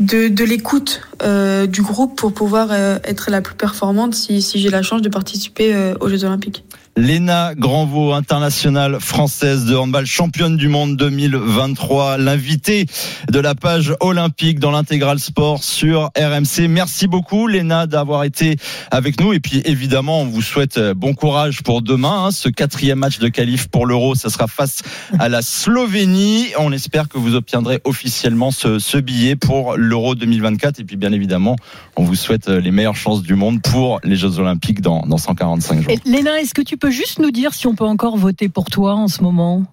de, 0.00 0.28
de 0.28 0.44
l'écoute 0.44 1.02
euh, 1.22 1.66
du 1.66 1.82
groupe 1.82 2.16
pour 2.16 2.32
pouvoir 2.32 2.68
euh, 2.70 2.98
être 3.04 3.30
la 3.30 3.40
plus 3.40 3.54
performante 3.54 4.14
si, 4.14 4.42
si 4.42 4.58
j'ai 4.58 4.70
la 4.70 4.82
chance 4.82 5.02
de 5.02 5.08
participer 5.08 5.74
euh, 5.74 5.94
aux 6.00 6.08
Jeux 6.08 6.24
Olympiques. 6.24 6.64
Léna 6.96 7.54
Granvaux, 7.56 8.12
internationale 8.12 9.00
française 9.00 9.64
de 9.64 9.74
handball, 9.74 10.06
championne 10.06 10.56
du 10.56 10.68
monde 10.68 10.96
2023, 10.96 12.18
l'invitée 12.18 12.86
de 13.28 13.40
la 13.40 13.56
page 13.56 13.92
olympique 13.98 14.60
dans 14.60 14.70
l'intégral 14.70 15.18
sport 15.18 15.64
sur 15.64 16.10
RMC. 16.16 16.68
Merci 16.68 17.08
beaucoup 17.08 17.48
Léna 17.48 17.88
d'avoir 17.88 18.22
été 18.22 18.56
avec 18.92 19.20
nous 19.20 19.32
et 19.32 19.40
puis 19.40 19.60
évidemment 19.64 20.22
on 20.22 20.26
vous 20.26 20.42
souhaite 20.42 20.78
euh, 20.78 20.94
bon 20.94 21.14
courage 21.14 21.62
pour 21.62 21.82
demain. 21.82 22.26
Hein. 22.26 22.30
ce 22.30 22.48
quatrième 22.48 23.00
match 23.00 23.18
de 23.18 23.26
qualif 23.26 23.66
pour 23.66 23.86
l'Euro, 23.86 24.14
ça 24.14 24.30
sera 24.30 24.46
face 24.46 24.82
à 25.18 25.28
la 25.28 25.42
Slovénie. 25.42 26.46
On 26.58 26.70
espère 26.70 27.08
que 27.08 27.18
vous 27.18 27.34
obtiendrez 27.34 27.80
officiellement 27.82 28.52
ce, 28.52 28.78
ce 28.78 28.98
billet 28.98 29.34
pour 29.34 29.76
l'Euro 29.76 30.14
2024 30.14 30.78
et 30.78 30.84
puis 30.84 30.96
bien 30.96 31.12
évidemment 31.12 31.56
on 31.96 32.04
vous 32.04 32.14
souhaite 32.14 32.48
euh, 32.48 32.60
les 32.60 32.70
meilleures 32.70 32.94
chances 32.94 33.22
du 33.22 33.34
monde 33.34 33.62
pour 33.62 33.98
les 34.04 34.14
Jeux 34.14 34.38
Olympiques 34.38 34.80
dans, 34.80 35.02
dans 35.06 35.18
145 35.18 35.82
jours. 35.82 35.92
Est-ce 35.92 36.54
que 36.54 36.62
juste 36.90 37.18
nous 37.18 37.30
dire 37.30 37.54
si 37.54 37.66
on 37.66 37.74
peut 37.74 37.84
encore 37.84 38.16
voter 38.16 38.48
pour 38.48 38.66
toi 38.66 38.94
en 38.94 39.08
ce 39.08 39.22
moment? 39.22 39.64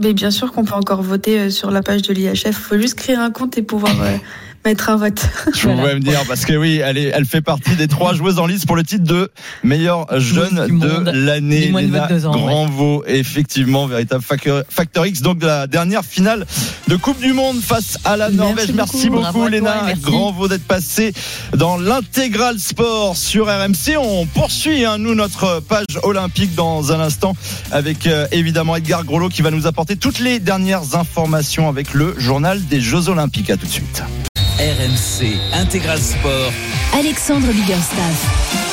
Mais 0.00 0.12
bien 0.12 0.30
sûr 0.30 0.52
qu'on 0.52 0.64
peut 0.64 0.74
encore 0.74 1.02
voter 1.02 1.40
euh, 1.40 1.50
sur 1.50 1.70
la 1.70 1.82
page 1.82 2.02
de 2.02 2.12
l'IHF. 2.12 2.44
Il 2.46 2.52
faut 2.52 2.78
juste 2.78 2.96
créer 2.96 3.16
un 3.16 3.30
compte 3.30 3.56
et 3.56 3.62
pouvoir 3.62 3.94
euh, 4.02 4.16
mettre 4.66 4.90
un 4.90 4.96
vote. 4.96 5.20
Je 5.54 5.62
Voilà. 5.62 5.80
voulais 5.80 5.94
me 5.94 6.00
dire 6.00 6.20
parce 6.28 6.44
que 6.44 6.52
oui, 6.54 6.80
elle, 6.84 6.98
est, 6.98 7.10
elle 7.14 7.24
fait 7.24 7.40
partie 7.40 7.76
des 7.76 7.88
trois 7.88 8.14
joueuses 8.14 8.38
en 8.38 8.46
lice 8.46 8.66
pour 8.66 8.76
le 8.76 8.82
titre 8.82 9.04
de 9.04 9.30
meilleure 9.62 10.06
jeune 10.20 10.78
de 10.78 11.10
l'année. 11.12 11.68
De 11.68 11.78
Léna 11.78 12.06
22 12.08 12.26
ans, 12.26 12.32
ouais. 12.34 12.40
Granvaux, 12.40 13.04
effectivement, 13.06 13.86
véritable 13.86 14.22
facteur, 14.22 14.64
facteur 14.68 15.06
X, 15.06 15.22
donc 15.22 15.38
de 15.38 15.46
la 15.46 15.66
dernière 15.66 16.04
finale 16.04 16.46
de 16.88 16.96
Coupe 16.96 17.20
du 17.20 17.32
Monde 17.32 17.60
face 17.60 17.98
à 18.04 18.16
la 18.16 18.26
Merci 18.28 18.36
Norvège. 18.36 18.72
Merci 18.72 19.08
beaucoup. 19.08 19.22
beaucoup, 19.22 19.26
à 19.28 19.32
toi, 19.32 19.50
Léna 19.50 19.82
merci. 19.86 20.02
Granvaux 20.02 20.48
d'être 20.48 20.66
passée 20.66 21.12
dans 21.56 21.76
l'intégral 21.76 22.58
sport 22.58 23.16
sur 23.16 23.46
RMC. 23.46 23.96
On 23.98 24.26
poursuit, 24.26 24.84
hein, 24.84 24.98
nous, 24.98 25.14
notre 25.14 25.60
page 25.60 25.84
olympique 26.02 26.54
dans 26.56 26.92
un 26.92 27.00
instant 27.00 27.34
avec 27.70 28.06
euh, 28.06 28.26
évidemment 28.32 28.74
Edgar 28.76 29.04
Grolot 29.04 29.28
qui 29.28 29.42
va 29.42 29.50
nous 29.52 29.66
apporter 29.66 29.96
toutes 29.96 30.18
les 30.18 30.40
dernières 30.40 30.96
informations 30.96 31.68
avec 31.68 31.94
le 31.94 32.14
journal 32.18 32.64
des 32.66 32.80
Jeux 32.80 33.08
Olympiques. 33.08 33.50
À 33.50 33.56
tout 33.56 33.66
de 33.66 33.70
suite. 33.70 34.02
RMC 34.58 35.38
Intégral 35.52 35.98
Sport. 36.00 36.52
Alexandre 36.94 37.52
Biggerstaff. 37.52 38.65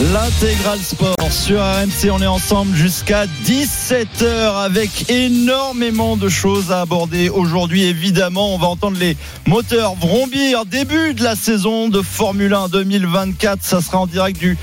L'intégral 0.00 0.78
sport 0.78 1.16
sur 1.28 1.60
RMC, 1.60 2.12
on 2.12 2.22
est 2.22 2.26
ensemble 2.26 2.72
jusqu'à 2.76 3.26
17h 3.44 4.62
avec 4.62 5.10
énormément 5.10 6.16
de 6.16 6.28
choses 6.28 6.70
à 6.70 6.82
aborder 6.82 7.28
aujourd'hui. 7.28 7.82
Évidemment, 7.82 8.54
on 8.54 8.58
va 8.58 8.68
entendre 8.68 8.96
les 8.96 9.16
moteurs 9.48 9.96
vrombir. 9.96 10.66
Début 10.66 11.14
de 11.14 11.24
la 11.24 11.34
saison 11.34 11.88
de 11.88 12.00
Formule 12.00 12.54
1 12.54 12.68
2024. 12.68 13.64
Ça 13.64 13.80
sera 13.80 13.98
en 13.98 14.06
direct 14.06 14.38
du 14.38 14.56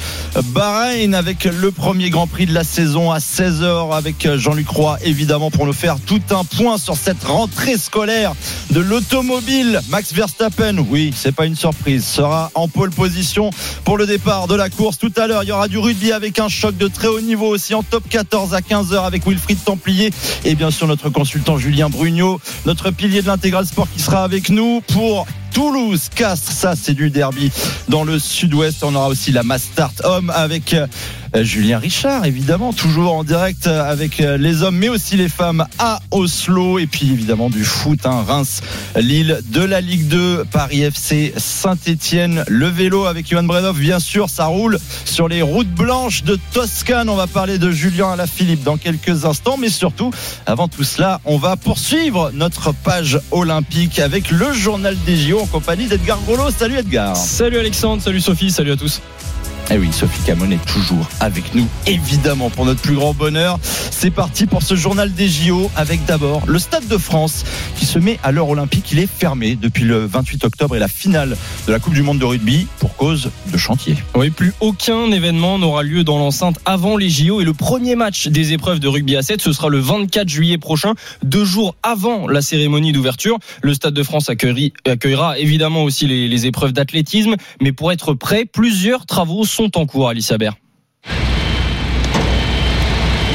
Bahreïn 0.53 1.13
avec 1.13 1.43
le 1.43 1.69
premier 1.69 2.09
Grand 2.09 2.27
Prix 2.27 2.45
de 2.45 2.53
la 2.53 2.63
saison 2.63 3.11
à 3.11 3.17
16h 3.17 3.93
avec 3.93 4.37
Jean-Luc 4.37 4.69
Roy, 4.69 4.97
évidemment, 5.03 5.51
pour 5.51 5.65
nous 5.65 5.73
faire 5.73 5.97
tout 5.99 6.21
un 6.29 6.45
point 6.45 6.77
sur 6.77 6.95
cette 6.95 7.25
rentrée 7.25 7.77
scolaire 7.77 8.31
de 8.71 8.79
l'automobile. 8.79 9.81
Max 9.89 10.13
Verstappen, 10.13 10.77
oui, 10.89 11.11
c'est 11.13 11.35
pas 11.35 11.45
une 11.45 11.57
surprise, 11.57 12.05
sera 12.05 12.51
en 12.53 12.69
pole 12.69 12.91
position 12.91 13.49
pour 13.83 13.97
le 13.97 14.05
départ 14.05 14.47
de 14.47 14.55
la 14.55 14.69
course. 14.69 14.97
Tout 14.97 15.11
à 15.17 15.24
l'heure, 15.27 15.43
il 15.43 15.49
y 15.49 15.51
aura 15.51 15.67
du 15.67 15.77
rugby 15.77 16.11
avec 16.11 16.39
un 16.39 16.49
choc 16.49 16.77
de 16.77 16.87
très 16.87 17.07
haut 17.07 17.21
niveau 17.21 17.47
aussi 17.47 17.73
en 17.73 17.83
top 17.83 18.03
14 18.09 18.53
à 18.53 18.59
15h 18.59 19.05
avec 19.05 19.25
Wilfried 19.25 19.63
Templier 19.63 20.11
et 20.43 20.55
bien 20.55 20.71
sûr 20.71 20.87
notre 20.87 21.09
consultant 21.09 21.57
Julien 21.57 21.89
Brugnot, 21.89 22.39
notre 22.65 22.91
pilier 22.91 23.21
de 23.21 23.27
l'intégral 23.27 23.65
sport 23.65 23.87
qui 23.91 24.01
sera 24.01 24.23
avec 24.23 24.49
nous 24.49 24.81
pour 24.93 25.25
Toulouse, 25.53 26.09
Castres, 26.13 26.51
ça 26.51 26.75
c'est 26.75 26.93
du 26.93 27.09
derby 27.09 27.49
dans 27.87 28.03
le 28.03 28.19
sud-ouest. 28.19 28.83
On 28.83 28.93
aura 28.93 29.07
aussi 29.07 29.31
la 29.31 29.43
Mastart 29.43 29.93
Homme 30.03 30.29
avec 30.35 30.75
Julien 31.43 31.79
Richard, 31.79 32.25
évidemment, 32.25 32.71
toujours 32.71 33.13
en 33.13 33.23
direct 33.23 33.67
euh, 33.67 33.83
avec 33.83 34.21
euh, 34.21 34.37
les 34.37 34.63
hommes, 34.63 34.77
mais 34.77 34.89
aussi 34.89 35.17
les 35.17 35.27
femmes 35.27 35.65
à 35.79 35.99
Oslo. 36.11 36.79
Et 36.79 36.87
puis 36.87 37.11
évidemment 37.11 37.49
du 37.49 37.63
foot, 37.63 38.05
hein, 38.05 38.23
Reims, 38.25 38.61
Lille, 38.95 39.41
de 39.49 39.61
la 39.61 39.81
Ligue 39.81 40.07
2, 40.07 40.45
Paris 40.51 40.83
FC, 40.83 41.33
Saint-Etienne, 41.35 42.43
le 42.47 42.67
vélo 42.67 43.05
avec 43.05 43.29
Johan 43.29 43.43
Bredov, 43.43 43.79
bien 43.79 43.99
sûr, 43.99 44.29
ça 44.29 44.45
roule 44.45 44.77
sur 45.03 45.27
les 45.27 45.41
routes 45.41 45.69
blanches 45.69 46.23
de 46.23 46.39
Toscane. 46.53 47.09
On 47.09 47.15
va 47.15 47.27
parler 47.27 47.57
de 47.57 47.71
Julien 47.71 48.11
Alaphilippe 48.11 48.63
dans 48.63 48.77
quelques 48.77 49.25
instants, 49.25 49.57
mais 49.57 49.69
surtout, 49.69 50.11
avant 50.45 50.67
tout 50.67 50.83
cela, 50.83 51.19
on 51.25 51.37
va 51.37 51.57
poursuivre 51.57 52.31
notre 52.33 52.71
page 52.71 53.19
olympique 53.31 53.99
avec 53.99 54.31
le 54.31 54.53
journal 54.53 54.95
des 55.05 55.17
JO 55.17 55.39
en 55.41 55.47
compagnie 55.47 55.87
d'Edgar 55.87 56.19
Grolot. 56.25 56.51
Salut 56.51 56.77
Edgar. 56.77 57.15
Salut 57.17 57.57
Alexandre, 57.57 58.01
salut 58.01 58.21
Sophie, 58.21 58.51
salut 58.51 58.71
à 58.71 58.77
tous. 58.77 59.01
Eh 59.71 59.79
oui, 59.79 59.91
Sophie 59.91 60.21
Camon 60.23 60.51
est 60.51 60.63
toujours 60.65 61.09
avec 61.19 61.55
nous, 61.55 61.67
évidemment, 61.87 62.51
pour 62.51 62.65
notre 62.65 62.81
plus 62.81 62.93
grand 62.93 63.15
bonheur. 63.15 63.57
C'est 63.63 64.11
parti 64.11 64.45
pour 64.45 64.61
ce 64.61 64.75
journal 64.75 65.11
des 65.11 65.27
JO 65.27 65.71
avec 65.75 66.05
d'abord 66.05 66.43
le 66.45 66.59
Stade 66.59 66.87
de 66.87 66.97
France 66.99 67.43
qui 67.75 67.85
se 67.87 67.97
met 67.97 68.19
à 68.21 68.31
l'heure 68.31 68.49
olympique. 68.49 68.91
Il 68.91 68.99
est 68.99 69.07
fermé 69.07 69.55
depuis 69.55 69.83
le 69.83 70.05
28 70.05 70.45
octobre 70.45 70.75
et 70.75 70.79
la 70.79 70.87
finale 70.87 71.35
de 71.65 71.71
la 71.71 71.79
Coupe 71.79 71.95
du 71.95 72.03
Monde 72.03 72.19
de 72.19 72.25
rugby 72.25 72.67
pour 72.77 72.95
cause 72.95 73.31
de 73.51 73.57
chantier. 73.57 73.95
Oui, 74.13 74.29
plus 74.29 74.53
aucun 74.59 75.11
événement 75.11 75.57
n'aura 75.57 75.81
lieu 75.81 76.03
dans 76.03 76.19
l'enceinte 76.19 76.59
avant 76.65 76.95
les 76.95 77.09
JO 77.09 77.41
et 77.41 77.43
le 77.43 77.53
premier 77.53 77.95
match 77.95 78.27
des 78.27 78.53
épreuves 78.53 78.79
de 78.79 78.87
rugby 78.87 79.15
à 79.15 79.23
7, 79.23 79.41
ce 79.41 79.51
sera 79.51 79.69
le 79.69 79.79
24 79.79 80.29
juillet 80.29 80.59
prochain, 80.59 80.93
deux 81.23 81.45
jours 81.45 81.75
avant 81.81 82.27
la 82.27 82.43
cérémonie 82.43 82.91
d'ouverture. 82.91 83.39
Le 83.63 83.73
Stade 83.73 83.95
de 83.95 84.03
France 84.03 84.29
accueillera, 84.29 85.39
évidemment 85.39 85.83
aussi 85.83 86.05
les, 86.05 86.27
les 86.27 86.45
épreuves 86.45 86.71
d'athlétisme, 86.71 87.35
mais 87.61 87.71
pour 87.71 87.91
être 87.91 88.13
prêt, 88.13 88.45
plusieurs 88.45 89.07
travaux 89.07 89.43
sont 89.43 89.54
en 89.59 89.85
cours, 89.85 90.09
Alicia 90.09 90.37
Bert. 90.37 90.55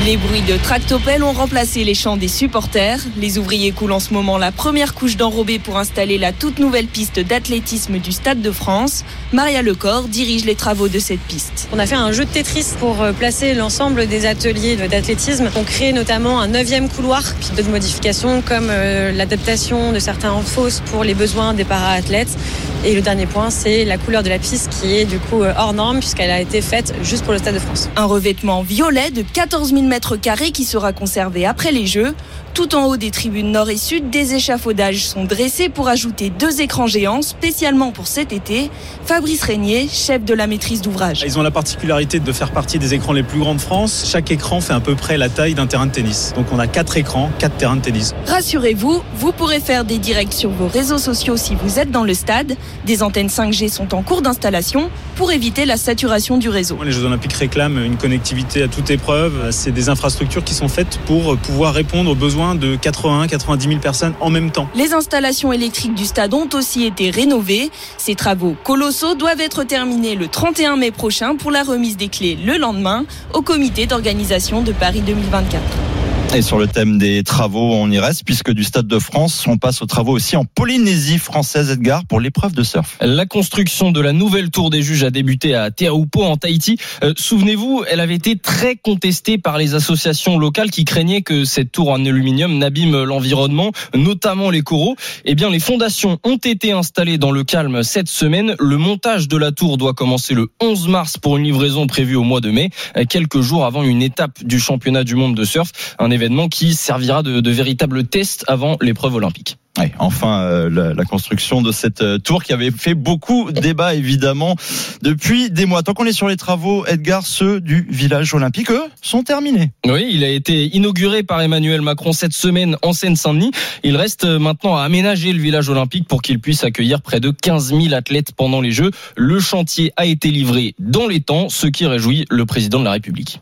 Les 0.07 0.17
bruits 0.17 0.41
de 0.41 0.57
tractopelles 0.57 1.23
ont 1.23 1.33
remplacé 1.33 1.85
les 1.85 1.95
chants 1.95 2.17
des 2.17 2.27
supporters. 2.27 3.01
Les 3.19 3.37
ouvriers 3.37 3.71
coulent 3.71 3.93
en 3.93 4.01
ce 4.01 4.15
moment 4.15 4.39
la 4.39 4.51
première 4.51 4.95
couche 4.95 5.19
d'enrobé 5.19 5.59
pour 5.59 5.77
installer 5.77 6.17
la 6.17 6.33
toute 6.33 6.59
nouvelle 6.59 6.87
piste 6.87 7.21
d'athlétisme 7.21 7.99
du 7.99 8.11
Stade 8.11 8.41
de 8.41 8.51
France. 8.51 9.05
Maria 9.35 9.61
Lecor 9.61 10.09
dirige 10.09 10.47
les 10.47 10.55
travaux 10.55 10.89
de 10.89 10.99
cette 10.99 11.21
piste. 11.21 11.69
On 11.73 11.79
a 11.79 11.85
fait 11.85 11.97
un 11.97 12.13
jeu 12.13 12.25
de 12.25 12.31
Tetris 12.31 12.69
pour 12.79 13.03
euh, 13.03 13.13
placer 13.13 13.53
l'ensemble 13.53 14.07
des 14.07 14.25
ateliers 14.25 14.77
d'athlétisme. 14.77 15.51
On 15.55 15.65
crée 15.65 15.93
notamment 15.93 16.41
un 16.41 16.49
neuvième 16.49 16.89
couloir, 16.89 17.23
puis 17.39 17.51
d'autres 17.55 17.71
modifications 17.71 18.41
comme 18.41 18.69
euh, 18.71 19.13
l'adaptation 19.13 19.93
de 19.93 19.99
certains 19.99 20.41
fosses 20.41 20.81
pour 20.87 21.05
les 21.05 21.15
besoins 21.15 21.53
des 21.53 21.65
para-athlètes. 21.65 22.39
Et 22.87 22.95
le 22.95 23.03
dernier 23.03 23.27
point, 23.27 23.51
c'est 23.51 23.85
la 23.85 23.99
couleur 23.99 24.23
de 24.23 24.31
la 24.31 24.39
piste 24.39 24.70
qui 24.81 24.97
est 24.97 25.05
du 25.05 25.19
coup 25.19 25.43
euh, 25.43 25.53
hors 25.59 25.75
norme 25.75 25.99
puisqu'elle 25.99 26.31
a 26.31 26.41
été 26.41 26.63
faite 26.63 26.95
juste 27.03 27.25
pour 27.25 27.33
le 27.33 27.39
Stade 27.39 27.55
de 27.55 27.59
France. 27.59 27.91
Un 27.97 28.07
revêtement 28.07 28.63
violet 28.63 29.11
de 29.11 29.23
14 29.23 29.71
000 29.71 29.83
mètres 29.83 30.17
carrés 30.17 30.53
qui 30.53 30.65
sera 30.65 30.93
conservé 30.93 31.45
après 31.45 31.71
les 31.71 31.87
Jeux. 31.87 32.15
Tout 32.55 32.75
en 32.75 32.87
haut 32.87 32.97
des 32.97 33.11
tribunes 33.11 33.53
nord 33.53 33.71
et 33.71 33.77
sud, 33.77 34.11
des 34.11 34.35
échafaudages 34.35 35.07
sont 35.07 35.25
dressés 35.25 35.69
pour 35.69 35.89
ajouter 35.89 36.31
deux 36.31 36.61
écrans 36.61 36.89
géants 36.89 37.23
spécialement 37.23 37.93
pour 37.93 38.09
cet 38.09 38.33
été. 38.33 38.71
Fabrice 39.05 39.43
Régnier, 39.43 39.89
chef 39.89 40.25
de 40.25 40.35
la 40.35 40.47
maîtrise 40.47 40.83
d'ouvrage. 40.83 41.23
Ils 41.25 41.39
ont 41.39 41.43
la 41.43 41.53
particularité 41.53 42.19
de 42.19 42.33
faire 42.33 42.51
partie 42.51 42.79
des 42.79 42.93
écrans 42.93 43.13
les 43.13 43.23
plus 43.23 43.39
grands 43.39 43.55
de 43.55 43.61
France. 43.61 44.09
Chaque 44.11 44.31
écran 44.31 44.61
fait 44.61 44.73
à 44.73 44.81
peu 44.81 44.97
près 44.97 45.17
la 45.17 45.29
taille 45.29 45.55
d'un 45.55 45.67
terrain 45.67 45.87
de 45.87 45.93
tennis. 45.93 46.33
Donc 46.35 46.47
on 46.53 46.59
a 46.59 46.67
quatre 46.67 46.97
écrans, 46.97 47.31
quatre 47.39 47.57
terrains 47.57 47.77
de 47.77 47.83
tennis. 47.83 48.15
Rassurez-vous, 48.27 49.03
vous 49.15 49.33
pourrez 49.33 49.61
faire 49.61 49.85
des 49.85 49.99
directs 49.99 50.33
sur 50.33 50.51
vos 50.51 50.67
réseaux 50.67 50.99
sociaux 50.99 51.37
si 51.37 51.55
vous 51.55 51.79
êtes 51.79 51.93
dans 51.93 52.05
le 52.05 52.15
stade. 52.15 52.57
Des 52.85 53.03
antennes 53.03 53.29
5G 53.29 53.71
sont 53.71 53.95
en 53.95 54.03
cours 54.03 54.23
d'installation 54.23 54.91
pour 55.15 55.31
éviter 55.31 55.67
la 55.67 55.77
saturation 55.77 56.37
du 56.37 56.49
réseau. 56.49 56.79
Les 56.83 56.93
Jeux 56.93 57.05
Olympiques 57.05 57.35
réclament 57.35 57.85
une 57.85 57.97
connectivité 57.97 58.63
à 58.63 58.69
toute 58.69 58.91
épreuve. 58.91 59.51
C'est 59.51 59.73
des 59.73 59.89
infrastructures 59.89 60.43
qui 60.43 60.55
sont 60.55 60.69
faites 60.69 60.99
pour 61.07 61.37
pouvoir 61.37 61.75
répondre 61.75 62.11
aux 62.11 62.15
besoins 62.15 62.40
de 62.41 62.77
80-90 62.77 63.69
000 63.69 63.81
personnes 63.81 64.15
en 64.21 64.31
même 64.31 64.51
temps. 64.51 64.69
Les 64.75 64.95
installations 64.95 65.53
électriques 65.53 65.95
du 65.95 66.05
stade 66.05 66.33
ont 66.35 66.49
aussi 66.55 66.85
été 66.85 67.11
rénovées. 67.11 67.71
Ces 67.99 68.15
travaux 68.15 68.57
colossaux 68.65 69.15
doivent 69.15 69.41
être 69.41 69.65
terminés 69.65 70.15
le 70.15 70.29
31 70.29 70.77
mai 70.77 70.91
prochain 70.91 71.37
pour 71.37 71.51
la 71.51 71.63
remise 71.63 71.97
des 71.97 72.09
clés 72.09 72.37
le 72.37 72.57
lendemain 72.57 73.05
au 73.35 73.43
comité 73.43 73.87
d'organisation 73.87 74.63
de 74.63 74.73
Paris 74.73 75.03
2024. 75.03 76.00
Et 76.33 76.43
sur 76.43 76.61
le 76.61 76.69
thème 76.69 76.97
des 76.97 77.25
travaux, 77.25 77.75
on 77.75 77.91
y 77.91 77.99
reste 77.99 78.23
puisque 78.25 78.53
du 78.53 78.63
Stade 78.63 78.87
de 78.87 79.01
France, 79.01 79.45
on 79.49 79.59
passe 79.59 79.83
aux 79.83 79.87
travaux 79.87 80.13
aussi 80.13 80.37
en 80.37 80.45
Polynésie 80.45 81.19
française, 81.19 81.73
Edgar, 81.73 82.07
pour 82.07 82.21
l'épreuve 82.21 82.53
de 82.53 82.63
surf. 82.63 82.97
La 83.01 83.27
construction 83.27 83.91
de 83.91 84.01
la 84.01 84.13
nouvelle 84.13 84.51
tour 84.51 84.71
des 84.71 84.81
juges 84.81 85.03
a 85.03 85.11
débuté 85.11 85.57
à 85.57 85.73
Teahupo 85.73 86.23
en 86.23 86.37
Tahiti. 86.37 86.79
Euh, 87.03 87.15
Souvenez-vous, 87.17 87.83
elle 87.91 87.99
avait 87.99 88.15
été 88.15 88.37
très 88.37 88.77
contestée 88.77 89.39
par 89.39 89.59
les 89.59 89.75
associations 89.75 90.39
locales 90.39 90.71
qui 90.71 90.85
craignaient 90.85 91.23
que 91.23 91.45
cette 91.45 91.73
tour 91.73 91.91
en 91.91 92.07
aluminium 92.07 92.59
n'abîme 92.59 93.03
l'environnement, 93.03 93.73
notamment 93.93 94.51
les 94.51 94.63
coraux. 94.63 94.95
Eh 95.25 95.35
bien, 95.35 95.51
les 95.51 95.59
fondations 95.59 96.21
ont 96.23 96.37
été 96.37 96.71
installées 96.71 97.19
dans 97.19 97.33
le 97.33 97.43
calme 97.43 97.83
cette 97.83 98.09
semaine. 98.09 98.55
Le 98.61 98.77
montage 98.77 99.27
de 99.27 99.37
la 99.37 99.51
tour 99.51 99.79
doit 99.79 99.95
commencer 99.95 100.35
le 100.35 100.47
11 100.61 100.87
mars 100.87 101.19
pour 101.19 101.39
une 101.39 101.45
livraison 101.45 101.89
prévue 101.89 102.15
au 102.15 102.23
mois 102.23 102.41
de 102.41 102.53
mai, 102.53 102.71
euh, 102.97 103.05
quelques 103.05 103.41
jours 103.41 103.65
avant 103.65 103.83
une 103.83 104.01
étape 104.01 104.45
du 104.45 104.61
championnat 104.61 105.03
du 105.03 105.17
monde 105.17 105.35
de 105.35 105.45
surf, 105.45 105.73
événement 106.21 106.49
qui 106.49 106.75
servira 106.75 107.23
de, 107.23 107.41
de 107.41 107.51
véritable 107.51 108.05
test 108.05 108.45
avant 108.47 108.77
l'épreuve 108.83 109.15
olympique. 109.15 109.57
Ouais, 109.79 109.93
enfin, 109.99 110.43
euh, 110.43 110.69
la, 110.69 110.95
la, 110.95 111.05
construction 111.05 111.63
de 111.63 111.71
cette 111.71 112.03
euh, 112.03 112.19
tour 112.19 112.43
qui 112.43 112.53
avait 112.53 112.73
fait 112.73 112.95
beaucoup 112.95 113.53
débat 113.53 113.95
évidemment 113.95 114.57
depuis 115.01 115.49
des 115.51 115.65
mois. 115.65 115.83
Tant 115.83 115.95
qu'on 115.95 116.05
est 116.07 116.13
sur 116.13 116.29
les 116.29 116.37
travaux, 116.37 116.85
Edgar, 116.87 117.25
ceux 117.25 117.61
du 117.61 117.87
village 117.89 118.35
olympique, 118.35 118.71
eux, 118.71 118.83
sont 119.01 119.23
terminés. 119.23 119.71
Oui, 119.87 120.11
il 120.13 120.25
a 120.25 120.29
été 120.29 120.67
inauguré 120.77 121.23
par 121.23 121.41
Emmanuel 121.41 121.81
Macron 121.83 122.13
cette 122.13 122.35
semaine 122.35 122.77
en 122.83 122.93
Seine-Saint-Denis. 122.93 123.53
Il 123.85 123.97
reste 123.97 124.25
maintenant 124.25 124.77
à 124.77 124.83
aménager 124.83 125.33
le 125.33 125.41
village 125.41 125.69
olympique 125.69 126.09
pour 126.09 126.21
qu'il 126.21 126.41
puisse 126.41 126.65
accueillir 126.65 127.01
près 127.01 127.21
de 127.21 127.31
15 127.31 127.69
000 127.69 127.95
athlètes 127.95 128.33
pendant 128.37 128.61
les 128.61 128.73
Jeux. 128.73 128.91
Le 129.17 129.39
chantier 129.39 129.93
a 129.97 130.05
été 130.05 130.31
livré 130.31 130.75
dans 130.81 131.07
les 131.07 131.21
temps, 131.21 131.49
ce 131.49 131.69
qui 131.69 131.87
réjouit 131.87 132.27
le 132.29 132.45
président 132.45 132.81
de 132.81 132.85
la 132.85 132.93
République. 132.93 133.41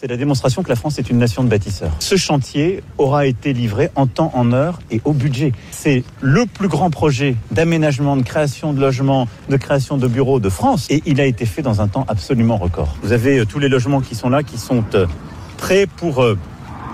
C'est 0.00 0.06
la 0.06 0.16
démonstration 0.16 0.62
que 0.62 0.70
la 0.70 0.76
France 0.76 0.98
est 0.98 1.10
une 1.10 1.18
nation 1.18 1.44
de 1.44 1.50
bâtisseurs. 1.50 1.90
Ce 1.98 2.16
chantier 2.16 2.82
aura 2.96 3.26
été 3.26 3.52
livré 3.52 3.90
en 3.96 4.06
temps, 4.06 4.30
en 4.32 4.50
heure 4.54 4.78
et 4.90 5.02
au 5.04 5.12
budget. 5.12 5.52
C'est 5.72 6.04
le 6.22 6.46
plus 6.46 6.68
grand 6.68 6.88
projet 6.88 7.36
d'aménagement, 7.50 8.16
de 8.16 8.22
création 8.22 8.72
de 8.72 8.80
logements, 8.80 9.28
de 9.50 9.58
création 9.58 9.98
de 9.98 10.08
bureaux 10.08 10.40
de 10.40 10.48
France 10.48 10.86
et 10.88 11.02
il 11.04 11.20
a 11.20 11.26
été 11.26 11.44
fait 11.44 11.60
dans 11.60 11.82
un 11.82 11.88
temps 11.88 12.06
absolument 12.08 12.56
record. 12.56 12.96
Vous 13.02 13.12
avez 13.12 13.40
euh, 13.40 13.44
tous 13.44 13.58
les 13.58 13.68
logements 13.68 14.00
qui 14.00 14.14
sont 14.14 14.30
là, 14.30 14.42
qui 14.42 14.56
sont 14.56 14.84
euh, 14.94 15.06
prêts 15.58 15.86
pour 15.86 16.22
euh, 16.22 16.38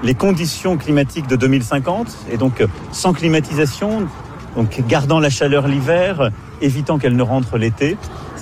les 0.03 0.15
conditions 0.15 0.77
climatiques 0.77 1.29
de 1.29 1.37
2050 1.37 2.09
et 2.33 2.37
donc 2.37 2.61
sans 2.91 3.13
climatisation, 3.13 4.09
donc 4.57 4.83
gardant 4.89 5.21
la 5.21 5.31
chaleur 5.31 5.69
l'hiver, 5.69 6.33
évitant 6.61 6.99
qu'elle 6.99 7.15
ne 7.15 7.23
rentre 7.23 7.57
l'été 7.57 7.97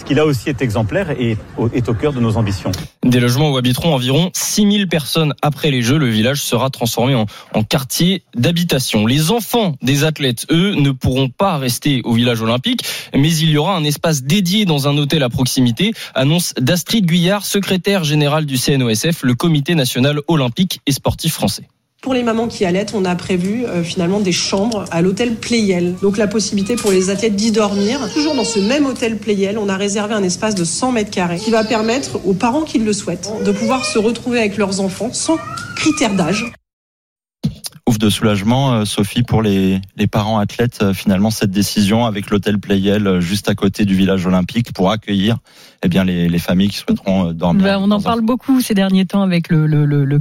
qui 0.04 0.14
là 0.14 0.26
aussi 0.26 0.48
est 0.48 0.62
exemplaire 0.62 1.10
et 1.10 1.36
est 1.72 1.88
au 1.88 1.94
cœur 1.94 2.12
de 2.12 2.20
nos 2.20 2.36
ambitions. 2.36 2.72
Des 3.04 3.20
logements 3.20 3.50
où 3.50 3.56
habiteront 3.56 3.94
environ 3.94 4.30
6000 4.34 4.88
personnes 4.88 5.34
après 5.42 5.70
les 5.70 5.82
Jeux. 5.82 5.98
Le 5.98 6.08
village 6.08 6.42
sera 6.42 6.70
transformé 6.70 7.14
en, 7.14 7.26
en 7.52 7.62
quartier 7.62 8.22
d'habitation. 8.34 9.06
Les 9.06 9.30
enfants 9.30 9.76
des 9.82 10.04
athlètes, 10.04 10.46
eux, 10.50 10.74
ne 10.74 10.90
pourront 10.90 11.28
pas 11.28 11.58
rester 11.58 12.00
au 12.04 12.14
village 12.14 12.40
olympique, 12.42 12.82
mais 13.14 13.34
il 13.34 13.50
y 13.50 13.56
aura 13.56 13.76
un 13.76 13.84
espace 13.84 14.22
dédié 14.22 14.64
dans 14.64 14.88
un 14.88 14.96
hôtel 14.96 15.22
à 15.22 15.28
proximité, 15.28 15.92
annonce 16.14 16.54
d'Astrid 16.58 17.06
Guyard, 17.06 17.44
secrétaire 17.44 18.04
générale 18.04 18.46
du 18.46 18.58
CNOSF, 18.58 19.22
le 19.22 19.34
Comité 19.34 19.74
national 19.74 20.20
olympique 20.28 20.80
et 20.86 20.92
sportif 20.92 21.34
français. 21.34 21.68
Pour 22.04 22.12
les 22.12 22.22
mamans 22.22 22.48
qui 22.48 22.66
allaitent, 22.66 22.92
on 22.94 23.06
a 23.06 23.14
prévu 23.16 23.64
euh, 23.64 23.82
finalement 23.82 24.20
des 24.20 24.30
chambres 24.30 24.84
à 24.90 25.00
l'hôtel 25.00 25.36
Playel. 25.36 25.94
Donc 26.02 26.18
la 26.18 26.26
possibilité 26.26 26.76
pour 26.76 26.90
les 26.90 27.08
athlètes 27.08 27.34
d'y 27.34 27.50
dormir. 27.50 27.98
Toujours 28.12 28.34
dans 28.34 28.44
ce 28.44 28.58
même 28.58 28.84
hôtel 28.84 29.16
Playel, 29.16 29.56
on 29.56 29.70
a 29.70 29.76
réservé 29.78 30.12
un 30.12 30.22
espace 30.22 30.54
de 30.54 30.64
100 30.64 30.92
mètres 30.92 31.10
carrés 31.10 31.38
qui 31.38 31.50
va 31.50 31.64
permettre 31.64 32.20
aux 32.26 32.34
parents 32.34 32.64
qui 32.64 32.78
le 32.78 32.92
souhaitent 32.92 33.30
de 33.42 33.52
pouvoir 33.52 33.86
se 33.86 33.98
retrouver 33.98 34.38
avec 34.38 34.58
leurs 34.58 34.80
enfants 34.80 35.14
sans 35.14 35.38
critère 35.76 36.14
d'âge 36.14 36.44
de 37.98 38.10
soulagement, 38.10 38.72
euh, 38.72 38.84
Sophie, 38.84 39.22
pour 39.22 39.42
les, 39.42 39.80
les 39.96 40.06
parents 40.06 40.38
athlètes, 40.38 40.78
euh, 40.82 40.94
finalement, 40.94 41.30
cette 41.30 41.50
décision 41.50 42.06
avec 42.06 42.30
l'hôtel 42.30 42.58
Playel 42.58 43.06
euh, 43.06 43.20
juste 43.20 43.48
à 43.48 43.54
côté 43.54 43.84
du 43.84 43.94
village 43.94 44.26
olympique 44.26 44.72
pour 44.72 44.90
accueillir 44.90 45.38
eh 45.82 45.88
bien, 45.88 46.04
les, 46.04 46.28
les 46.28 46.38
familles 46.38 46.68
qui 46.68 46.78
souhaiteront 46.78 47.32
dormir. 47.32 47.64
Ben, 47.64 47.78
on 47.78 47.90
en 47.90 48.00
parle 48.00 48.22
beaucoup 48.22 48.60
ces 48.60 48.74
derniers 48.74 49.04
temps 49.04 49.22
avec 49.22 49.50
le, 49.50 49.66
le, 49.66 49.84
le, 49.84 50.20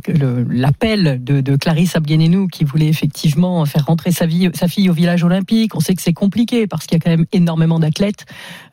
l'appel 0.50 1.24
de, 1.24 1.40
de 1.40 1.56
Clarisse 1.56 1.96
Abguenenou 1.96 2.48
qui 2.48 2.66
voulait 2.66 2.90
effectivement 2.90 3.66
faire 3.66 3.86
rentrer 3.86 4.12
sa, 4.12 4.26
vie, 4.26 4.50
sa 4.54 4.68
fille 4.68 4.90
au 4.90 4.94
village 4.94 5.24
olympique. 5.24 5.76
On 5.76 5.80
sait 5.80 5.96
que 5.96 6.02
c'est 6.02 6.14
compliqué 6.14 6.68
parce 6.68 6.86
qu'il 6.86 6.98
y 6.98 7.02
a 7.02 7.04
quand 7.04 7.12
même 7.12 7.26
énormément 7.32 7.80
d'athlètes 7.80 8.26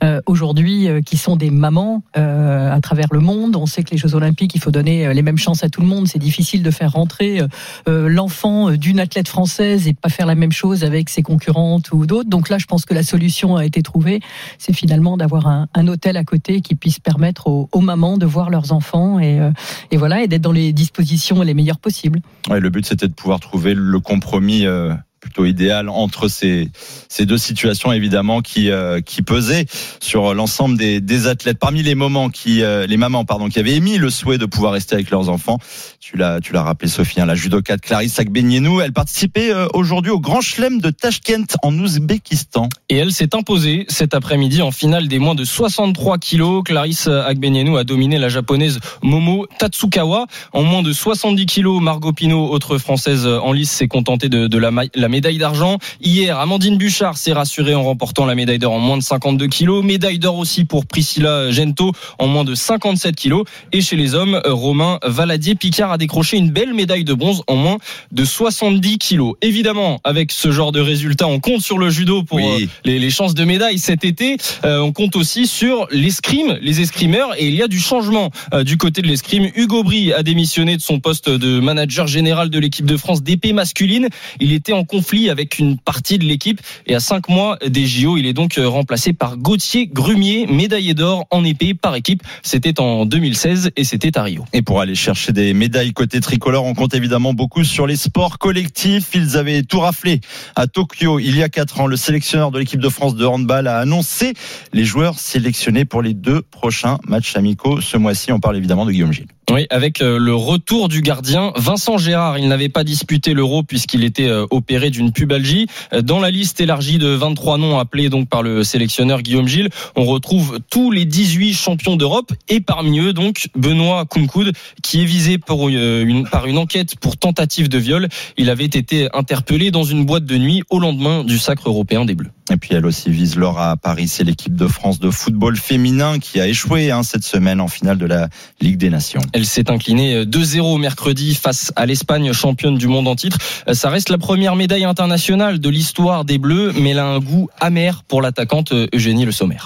euh, 0.02 0.20
aujourd'hui 0.26 0.88
qui 1.06 1.16
sont 1.16 1.36
des 1.36 1.50
mamans 1.50 2.02
euh, 2.16 2.74
à 2.74 2.80
travers 2.80 3.08
le 3.12 3.20
monde. 3.20 3.54
On 3.54 3.66
sait 3.66 3.84
que 3.84 3.92
les 3.92 3.98
Jeux 3.98 4.16
olympiques, 4.16 4.54
il 4.56 4.60
faut 4.60 4.72
donner 4.72 5.14
les 5.14 5.22
mêmes 5.22 5.38
chances 5.38 5.62
à 5.62 5.68
tout 5.68 5.82
le 5.82 5.86
monde. 5.86 6.08
C'est 6.08 6.18
difficile 6.18 6.64
de 6.64 6.70
faire 6.72 6.92
rentrer 6.92 7.40
l'enfant 7.86 8.70
d'une 8.90 8.98
athlète 8.98 9.28
française 9.28 9.86
et 9.86 9.94
pas 9.94 10.08
faire 10.08 10.26
la 10.26 10.34
même 10.34 10.50
chose 10.50 10.82
avec 10.82 11.08
ses 11.10 11.22
concurrentes 11.22 11.92
ou 11.92 12.06
d'autres. 12.06 12.28
Donc 12.28 12.48
là, 12.48 12.58
je 12.58 12.66
pense 12.66 12.84
que 12.84 12.92
la 12.92 13.04
solution 13.04 13.54
a 13.54 13.64
été 13.64 13.82
trouvée. 13.82 14.18
C'est 14.58 14.72
finalement 14.72 15.16
d'avoir 15.16 15.46
un, 15.46 15.68
hôtel 15.86 16.16
à 16.16 16.24
côté 16.24 16.60
qui 16.60 16.74
puisse 16.74 16.98
permettre 16.98 17.46
aux, 17.46 17.80
mamans 17.80 18.18
de 18.18 18.26
voir 18.26 18.50
leurs 18.50 18.72
enfants 18.72 19.20
et, 19.20 19.38
euh, 19.38 19.52
et 19.92 19.96
voilà 19.96 20.22
et 20.22 20.28
d'être 20.28 20.42
dans 20.42 20.52
les 20.52 20.72
dispositions 20.72 21.42
les 21.42 21.54
meilleures 21.54 21.78
possibles. 21.78 22.20
Le 22.50 22.68
but 22.68 22.84
c'était 22.84 23.08
de 23.08 23.12
pouvoir 23.12 23.38
trouver 23.38 23.74
le 23.74 24.00
compromis. 24.00 24.66
Euh 24.66 24.92
plutôt 25.20 25.44
idéal 25.44 25.88
entre 25.88 26.28
ces, 26.28 26.68
ces 27.08 27.26
deux 27.26 27.38
situations 27.38 27.92
évidemment 27.92 28.40
qui, 28.40 28.70
euh, 28.70 29.00
qui 29.00 29.22
pesaient 29.22 29.66
sur 30.00 30.34
l'ensemble 30.34 30.78
des, 30.78 31.00
des 31.00 31.26
athlètes. 31.26 31.58
Parmi 31.58 31.82
les 31.82 31.94
moments 31.94 32.30
qui, 32.30 32.62
euh, 32.62 32.86
les 32.86 32.96
mamans 32.96 33.24
pardon, 33.24 33.48
qui 33.48 33.58
avaient 33.58 33.74
émis 33.74 33.98
le 33.98 34.10
souhait 34.10 34.38
de 34.38 34.46
pouvoir 34.46 34.72
rester 34.72 34.94
avec 34.94 35.10
leurs 35.10 35.28
enfants, 35.28 35.58
tu 36.00 36.16
l'as, 36.16 36.40
tu 36.40 36.52
l'as 36.52 36.62
rappelé 36.62 36.90
Sophie, 36.90 37.20
hein, 37.20 37.26
la 37.26 37.34
judokate 37.34 37.82
Clarisse 37.82 38.18
Agbenienou, 38.18 38.80
elle 38.80 38.92
participait 38.92 39.52
euh, 39.52 39.66
aujourd'hui 39.74 40.10
au 40.10 40.20
Grand 40.20 40.40
Chelem 40.40 40.80
de 40.80 40.90
Tashkent 40.90 41.56
en 41.62 41.78
Ouzbékistan. 41.78 42.68
Et 42.88 42.96
elle 42.96 43.12
s'est 43.12 43.34
imposée 43.34 43.84
cet 43.88 44.14
après-midi 44.14 44.62
en 44.62 44.70
finale 44.70 45.06
des 45.06 45.18
moins 45.18 45.34
de 45.34 45.44
63 45.44 46.18
kilos. 46.18 46.62
Clarisse 46.64 47.08
Agbenienou 47.08 47.76
a 47.76 47.84
dominé 47.84 48.18
la 48.18 48.30
japonaise 48.30 48.80
Momo 49.02 49.46
Tatsukawa 49.58 50.26
en 50.52 50.62
moins 50.62 50.82
de 50.82 50.92
70 50.92 51.46
kilos. 51.46 51.82
Margot 51.82 52.12
Pino, 52.12 52.50
autre 52.50 52.78
française 52.78 53.26
en 53.26 53.52
lice, 53.52 53.70
s'est 53.70 53.88
contentée 53.88 54.28
de, 54.28 54.46
de 54.46 54.58
la, 54.58 54.70
la 54.94 55.08
médaille 55.10 55.38
d'argent. 55.38 55.78
Hier, 56.00 56.38
Amandine 56.38 56.78
Bouchard 56.78 57.18
s'est 57.18 57.32
rassurée 57.32 57.74
en 57.74 57.82
remportant 57.82 58.24
la 58.24 58.34
médaille 58.34 58.58
d'or 58.58 58.72
en 58.72 58.78
moins 58.78 58.96
de 58.96 59.02
52 59.02 59.46
kilos. 59.48 59.84
Médaille 59.84 60.18
d'or 60.18 60.38
aussi 60.38 60.64
pour 60.64 60.86
Priscilla 60.86 61.50
Gento 61.50 61.92
en 62.18 62.26
moins 62.26 62.44
de 62.44 62.54
57 62.54 63.14
kilos. 63.14 63.44
Et 63.72 63.82
chez 63.82 63.96
les 63.96 64.14
hommes, 64.14 64.40
Romain 64.46 64.98
Valadier-Picard 65.04 65.92
a 65.92 65.98
décroché 65.98 66.38
une 66.38 66.50
belle 66.50 66.72
médaille 66.72 67.04
de 67.04 67.14
bronze 67.14 67.42
en 67.46 67.56
moins 67.56 67.78
de 68.12 68.24
70 68.24 68.98
kilos. 68.98 69.34
Évidemment, 69.42 70.00
avec 70.04 70.32
ce 70.32 70.50
genre 70.50 70.72
de 70.72 70.80
résultats, 70.80 71.26
on 71.26 71.40
compte 71.40 71.60
sur 71.60 71.78
le 71.78 71.90
judo 71.90 72.22
pour 72.22 72.38
oui. 72.38 72.68
les, 72.84 72.98
les, 72.98 73.10
chances 73.10 73.34
de 73.34 73.44
médaille 73.44 73.78
cet 73.78 74.04
été. 74.04 74.36
Euh, 74.64 74.78
on 74.78 74.92
compte 74.92 75.16
aussi 75.16 75.46
sur 75.46 75.86
l'escrime, 75.90 76.58
les 76.62 76.80
escrimeurs. 76.80 77.34
Et 77.38 77.48
il 77.48 77.54
y 77.54 77.62
a 77.62 77.68
du 77.68 77.80
changement 77.80 78.30
euh, 78.54 78.64
du 78.64 78.76
côté 78.76 79.02
de 79.02 79.06
l'escrime. 79.06 79.50
Hugo 79.54 79.82
Brie 79.82 80.12
a 80.12 80.22
démissionné 80.22 80.76
de 80.76 80.82
son 80.82 81.00
poste 81.00 81.28
de 81.28 81.60
manager 81.60 82.06
général 82.06 82.50
de 82.50 82.58
l'équipe 82.58 82.86
de 82.86 82.96
France 82.96 83.22
d'épée 83.22 83.52
masculine. 83.52 84.08
Il 84.40 84.52
était 84.52 84.72
en 84.72 84.84
conflit 85.00 85.30
avec 85.30 85.58
une 85.58 85.78
partie 85.78 86.18
de 86.18 86.24
l'équipe 86.24 86.60
et 86.86 86.94
à 86.94 87.00
5 87.00 87.30
mois 87.30 87.56
des 87.66 87.86
JO, 87.86 88.18
il 88.18 88.26
est 88.26 88.34
donc 88.34 88.58
euh, 88.58 88.68
remplacé 88.68 89.14
par 89.14 89.38
Gauthier 89.38 89.86
Grumier, 89.86 90.46
médaillé 90.46 90.92
d'or 90.92 91.26
en 91.30 91.42
épée 91.42 91.72
par 91.72 91.94
équipe. 91.94 92.22
C'était 92.42 92.78
en 92.80 93.06
2016 93.06 93.70
et 93.76 93.84
c'était 93.84 94.18
à 94.18 94.24
Rio. 94.24 94.44
Et 94.52 94.60
pour 94.60 94.82
aller 94.82 94.94
chercher 94.94 95.32
des 95.32 95.54
médailles 95.54 95.94
côté 95.94 96.20
tricolore, 96.20 96.66
on 96.66 96.74
compte 96.74 96.92
évidemment 96.92 97.32
beaucoup 97.32 97.64
sur 97.64 97.86
les 97.86 97.96
sports 97.96 98.36
collectifs. 98.36 99.08
Ils 99.14 99.38
avaient 99.38 99.62
tout 99.62 99.80
raflé 99.80 100.20
à 100.54 100.66
Tokyo 100.66 101.18
il 101.18 101.34
y 101.34 101.42
a 101.42 101.48
4 101.48 101.80
ans. 101.80 101.86
Le 101.86 101.96
sélectionneur 101.96 102.50
de 102.50 102.58
l'équipe 102.58 102.80
de 102.80 102.90
France 102.90 103.14
de 103.14 103.24
handball 103.24 103.68
a 103.68 103.78
annoncé 103.78 104.34
les 104.74 104.84
joueurs 104.84 105.18
sélectionnés 105.18 105.86
pour 105.86 106.02
les 106.02 106.12
deux 106.12 106.42
prochains 106.42 106.98
matchs 107.08 107.36
amicaux. 107.36 107.80
Ce 107.80 107.96
mois-ci, 107.96 108.32
on 108.32 108.38
parle 108.38 108.58
évidemment 108.58 108.84
de 108.84 108.92
Guillaume 108.92 109.14
Gilles. 109.14 109.28
Oui, 109.52 109.66
avec 109.70 110.00
euh, 110.00 110.16
le 110.16 110.32
retour 110.32 110.88
du 110.88 111.00
gardien 111.00 111.52
Vincent 111.56 111.98
Gérard. 111.98 112.38
Il 112.38 112.46
n'avait 112.46 112.68
pas 112.68 112.84
disputé 112.84 113.34
l'Euro 113.34 113.64
puisqu'il 113.64 114.04
était 114.04 114.28
euh, 114.28 114.46
opéré 114.50 114.90
d'une 114.90 115.10
pubalgie. 115.10 115.66
Euh, 115.92 116.02
dans 116.02 116.20
la 116.20 116.30
liste 116.30 116.60
élargie 116.60 116.98
de 116.98 117.08
23 117.08 117.58
noms 117.58 117.78
appelés 117.78 118.10
donc 118.10 118.28
par 118.28 118.44
le 118.44 118.62
sélectionneur 118.62 119.22
Guillaume 119.22 119.48
Gilles, 119.48 119.70
on 119.96 120.04
retrouve 120.04 120.60
tous 120.70 120.92
les 120.92 121.04
18 121.04 121.54
champions 121.54 121.96
d'Europe 121.96 122.32
et 122.48 122.60
parmi 122.60 123.00
eux 123.00 123.12
donc 123.12 123.48
Benoît 123.56 124.04
Kounkoud 124.04 124.52
qui 124.84 125.02
est 125.02 125.06
visé 125.06 125.38
par 125.38 125.68
une 125.68 126.58
enquête 126.58 126.94
pour 127.00 127.16
tentative 127.16 127.68
de 127.68 127.78
viol. 127.78 128.08
Il 128.36 128.50
avait 128.50 128.64
été 128.64 129.08
interpellé 129.14 129.72
dans 129.72 129.84
une 129.84 130.06
boîte 130.06 130.26
de 130.26 130.38
nuit 130.38 130.62
au 130.70 130.78
lendemain 130.78 131.24
du 131.24 131.38
sacre 131.38 131.68
européen 131.68 132.04
des 132.04 132.14
Bleus. 132.14 132.30
Et 132.50 132.56
puis 132.56 132.74
elle 132.74 132.84
aussi 132.84 133.10
vise 133.10 133.36
l'or 133.36 133.60
à 133.60 133.76
Paris. 133.76 134.08
C'est 134.08 134.24
l'équipe 134.24 134.54
de 134.54 134.66
France 134.66 134.98
de 134.98 135.10
football 135.10 135.56
féminin 135.56 136.18
qui 136.18 136.40
a 136.40 136.48
échoué 136.48 136.90
hein, 136.90 137.02
cette 137.02 137.24
semaine 137.24 137.60
en 137.60 137.68
finale 137.68 137.96
de 137.96 138.06
la 138.06 138.28
Ligue 138.60 138.76
des 138.76 138.90
Nations. 138.90 139.20
Elle 139.40 139.46
s'est 139.46 139.70
inclinée 139.70 140.24
2-0 140.24 140.78
mercredi 140.78 141.34
face 141.34 141.72
à 141.76 141.86
l'Espagne, 141.86 142.30
championne 142.34 142.76
du 142.76 142.88
monde 142.88 143.08
en 143.08 143.16
titre. 143.16 143.38
Ça 143.72 143.88
reste 143.88 144.10
la 144.10 144.18
première 144.18 144.54
médaille 144.54 144.84
internationale 144.84 145.58
de 145.58 145.68
l'histoire 145.70 146.26
des 146.26 146.36
Bleus, 146.36 146.72
mais 146.76 146.90
elle 146.90 146.98
a 146.98 147.06
un 147.06 147.20
goût 147.20 147.48
amer 147.58 148.02
pour 148.06 148.20
l'attaquante 148.20 148.74
Eugénie 148.92 149.24
Le 149.24 149.32
Sommer. 149.32 149.56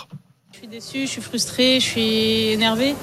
Je 0.53 0.59
suis 0.59 0.69
déçue, 0.69 1.01
je 1.07 1.11
suis 1.11 1.23
frustrée, 1.23 1.81
je 1.81 1.85
suis 1.85 2.53
énervée. 2.53 2.95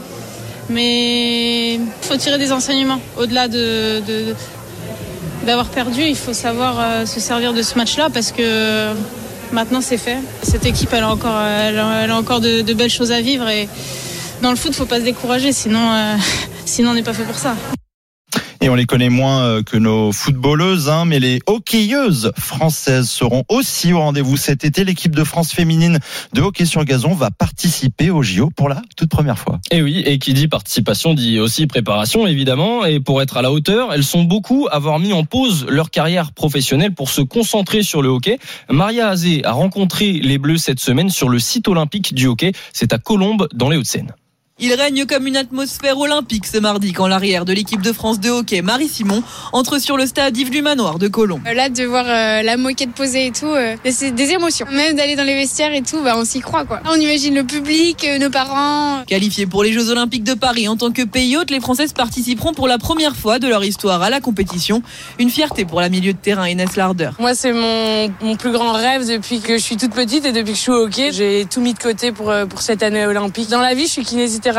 Mais 0.70 1.74
il 1.74 1.82
faut 2.02 2.16
tirer 2.16 2.38
des 2.38 2.54
enseignements. 2.54 3.02
Au-delà 3.18 3.50
de, 3.50 4.02
d'avoir 5.46 5.68
perdu, 5.68 6.04
il 6.04 6.16
faut 6.16 6.34
savoir 6.34 7.06
se 7.06 7.20
servir 7.20 7.54
de 7.54 7.62
ce 7.62 7.78
match-là 7.78 8.10
parce 8.10 8.32
que 8.32 8.94
Maintenant, 9.52 9.82
c'est 9.82 9.98
fait. 9.98 10.18
Cette 10.44 10.66
équipe, 10.66 10.90
elle 10.94 11.04
a 11.04 11.10
encore, 11.10 11.36
a, 11.36 12.08
encore 12.14 12.40
de, 12.40 12.74
belles 12.74 12.90
choses 12.90 13.12
à 13.12 13.20
vivre. 13.20 13.50
Et 13.50 13.68
dans 14.42 14.50
le 14.50 14.56
foot, 14.56 14.74
faut 14.74 14.86
pas 14.86 15.00
se 15.00 15.04
décourager, 15.04 15.52
sinon, 15.52 15.92
euh, 15.92 16.16
sinon 16.65 16.91
on 16.91 16.93
n'est 16.93 17.04
pas 17.04 17.13
fait 17.13 17.24
pour 17.24 17.38
ça. 17.38 17.56
Et 18.63 18.69
on 18.69 18.76
les 18.76 18.86
connaît 18.86 19.10
moins 19.10 19.41
euh, 19.41 19.63
que 19.63 19.76
nos 19.76 20.12
footballeuses, 20.12 20.88
hein, 20.88 21.06
mais 21.06 21.17
les 21.17 21.39
hockeyeuses 21.47 22.32
françaises 22.38 23.10
seront 23.10 23.43
aussi 23.50 23.91
au 23.91 23.97
rendez-vous 23.97 24.38
cet 24.38 24.63
été. 24.63 24.84
L'équipe 24.84 25.15
de 25.15 25.24
France 25.24 25.52
féminine 25.52 25.97
de 26.34 26.41
hockey 26.41 26.65
sur 26.65 26.86
gazon 26.86 27.15
va 27.15 27.32
participer 27.32 28.12
au 28.12 28.21
JO 28.21 28.52
pour 28.56 28.69
la 28.69 28.84
toute 28.95 29.10
première 29.10 29.39
fois. 29.39 29.60
Et 29.71 29.82
oui, 29.82 30.04
et 30.06 30.19
qui 30.19 30.36
dit 30.36 30.47
participation 30.47 31.15
dit 31.15 31.39
aussi 31.39 31.65
préparation, 31.65 32.28
évidemment. 32.28 32.86
Et 32.86 33.00
pour 33.00 33.24
être 33.24 33.38
à 33.38 33.41
la 33.41 33.52
hauteur, 33.52 33.93
elles 33.93 34.04
sont 34.04 34.26
beaucoup 34.26 34.67
à 34.69 34.76
avoir 34.76 35.00
mis 35.00 35.12
en 35.12 35.24
pause 35.24 35.65
leur 35.67 35.89
carrière 35.89 36.32
professionnelle 36.32 36.93
pour 36.93 37.10
se 37.10 37.21
concentrer 37.21 37.82
sur 37.82 38.04
le 38.04 38.10
hockey. 38.10 38.38
Maria 38.69 39.08
Azé 39.08 39.43
a 39.43 39.54
rencontré 39.54 40.12
les 40.12 40.38
Bleus 40.38 40.58
cette 40.58 40.80
semaine 40.80 41.10
sur 41.10 41.30
le 41.30 41.39
site 41.39 41.67
olympique 41.67 42.13
du 42.13 42.28
hockey. 42.28 42.52
C'est 42.74 42.93
à 42.93 43.00
Colombes, 43.00 43.47
dans 43.56 43.69
les 43.69 43.78
Hauts-de-Seine. 43.78 44.13
Il 44.63 44.76
règne 44.76 45.08
comme 45.08 45.26
une 45.26 45.38
atmosphère 45.38 45.97
olympique 45.97 46.45
ce 46.45 46.60
mardi 46.60 46.93
quand 46.93 47.08
l'arrière 47.08 47.45
de 47.45 47.52
l'équipe 47.52 47.82
de 47.82 47.91
France 47.91 48.19
de 48.19 48.30
hockey, 48.30 48.62
Marie 48.62 48.88
Simon, 48.88 49.24
entre 49.54 49.80
sur 49.80 49.97
le 49.97 50.06
stade 50.06 50.38
Yves 50.38 50.52
du 50.52 50.62
Manoir 50.62 51.00
de 51.00 51.08
Colomb. 51.08 51.41
Là, 51.52 51.67
de 51.69 51.84
voir 51.84 52.06
euh, 52.08 52.43
la 52.43 52.58
moquette 52.58 52.91
posée 52.91 53.26
et 53.26 53.32
tout, 53.32 53.47
euh, 53.47 53.76
c'est 53.89 54.12
des 54.12 54.30
émotions. 54.34 54.67
Même 54.71 54.95
d'aller 54.95 55.15
dans 55.15 55.24
les 55.24 55.34
vestiaires 55.34 55.74
et 55.74 55.82
tout, 55.82 56.04
bah, 56.04 56.13
on 56.15 56.26
s'y 56.26 56.41
croit 56.41 56.65
quoi. 56.65 56.80
On 56.86 56.93
imagine 56.93 57.34
le 57.34 57.43
public, 57.43 58.06
euh, 58.08 58.19
nos 58.19 58.30
parents. 58.30 59.02
Qualifiés 59.08 59.47
pour 59.47 59.63
les 59.63 59.74
Jeux 59.74 59.89
Olympiques 59.89 60.24
de 60.24 60.36
Paris 60.36 60.67
en 60.67 60.76
tant 60.76 60.91
que 60.91 61.02
pays 61.02 61.36
hôte, 61.38 61.50
les 61.50 61.60
Françaises 61.60 61.93
participeront 61.93 62.54
pour 62.54 62.67
la 62.67 62.78
première 62.78 63.15
fois 63.15 63.39
de 63.39 63.47
leur 63.47 63.63
histoire 63.63 64.04
à 64.04 64.12
la 64.12 64.21
compétition. 64.21 64.84
Une 65.17 65.32
fierté 65.32 65.65
pour 65.65 65.82
la 65.82 65.89
milieu 65.89 66.13
de 66.13 66.19
terrain 66.19 66.47
Inès 66.47 66.76
Larder. 66.76 67.10
Moi, 67.17 67.34
c'est 67.34 67.54
mon, 67.54 68.13
mon 68.21 68.36
plus 68.36 68.52
grand 68.52 68.74
rêve 68.74 69.08
depuis 69.08 69.39
que 69.39 69.58
je 69.58 69.63
suis 69.63 69.78
toute 69.78 69.95
petite 69.95 70.24
et 70.24 70.32
depuis 70.34 70.52
que 70.52 70.58
je 70.58 70.62
suis 70.62 70.71
au 70.71 70.86
hockey. 70.86 71.12
J'ai 71.12 71.47
tout 71.50 71.62
mis 71.62 71.74
de 71.74 71.80
côté 71.80 72.12
pour, 72.12 72.32
pour 72.47 72.62
cette 72.62 72.84
année 72.84 73.08
olympique. 73.08 73.50
Dans 73.50 73.60
la 73.60 73.74
vie, 73.74 73.88
je 73.88 73.91
suis 73.93 74.04
kinésithérapeute, 74.04 74.51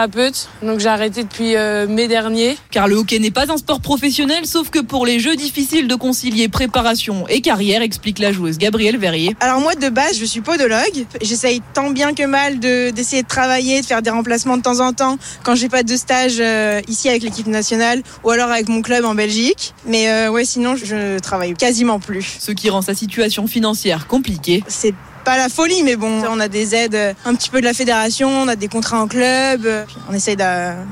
donc 0.62 0.80
j'ai 0.80 0.88
arrêté 0.88 1.22
depuis 1.22 1.56
euh, 1.56 1.86
mai 1.86 2.08
dernier. 2.08 2.56
Car 2.70 2.88
le 2.88 2.96
hockey 2.96 3.18
n'est 3.18 3.30
pas 3.30 3.50
un 3.52 3.56
sport 3.56 3.80
professionnel, 3.80 4.46
sauf 4.46 4.70
que 4.70 4.78
pour 4.78 5.06
les 5.06 5.18
Jeux, 5.20 5.36
difficile 5.36 5.88
de 5.88 5.94
concilier 5.94 6.48
préparation 6.48 7.26
et 7.28 7.40
carrière, 7.40 7.82
explique 7.82 8.18
la 8.18 8.32
joueuse 8.32 8.58
Gabrielle 8.58 8.96
Verrier. 8.96 9.36
Alors 9.40 9.60
moi, 9.60 9.74
de 9.74 9.88
base, 9.88 10.18
je 10.18 10.24
suis 10.24 10.40
podologue. 10.40 11.06
J'essaye 11.20 11.62
tant 11.74 11.90
bien 11.90 12.14
que 12.14 12.24
mal 12.24 12.58
de- 12.60 12.90
d'essayer 12.90 13.22
de, 13.22 13.28
travailler, 13.28 13.80
de 13.80 13.86
faire 13.86 14.02
des 14.02 14.10
remplacements 14.10 14.56
de 14.56 14.62
temps 14.62 14.80
en 14.80 14.92
temps 14.92 15.18
quand 15.44 15.54
j'ai 15.54 15.68
pas 15.68 15.82
de 15.82 15.96
stage 15.96 16.36
euh, 16.40 16.80
ici 16.88 17.08
avec 17.08 17.22
l'équipe 17.22 17.46
nationale 17.46 18.02
ou 18.24 18.30
alors 18.30 18.50
avec 18.50 18.68
mon 18.68 18.82
club 18.82 19.04
en 19.04 19.14
Belgique. 19.14 19.74
Mais 19.86 20.08
euh, 20.10 20.30
ouais, 20.30 20.44
sinon, 20.44 20.76
je 20.76 21.18
travaille 21.18 21.54
quasiment 21.54 22.00
plus. 22.00 22.36
Ce 22.40 22.52
qui 22.52 22.70
rend 22.70 22.82
sa 22.82 22.94
situation 22.94 23.46
financière 23.46 24.06
compliquée. 24.06 24.64
C'est 24.68 24.94
pas 25.24 25.36
la 25.36 25.48
folie, 25.48 25.82
mais 25.84 25.96
bon, 25.96 26.22
on 26.28 26.40
a 26.40 26.48
des 26.48 26.74
aides 26.74 26.94
euh, 26.94 27.14
un 27.24 27.34
petit 27.34 27.50
peu 27.50 27.60
de 27.60 27.64
la 27.64 27.74
fédération, 27.74 28.28
on 28.28 28.48
a 28.48 28.56
des 28.56 28.68
contrats 28.68 29.00
en 29.00 29.06
club, 29.06 29.66
euh, 29.66 29.84
on 30.10 30.14
essaye 30.14 30.36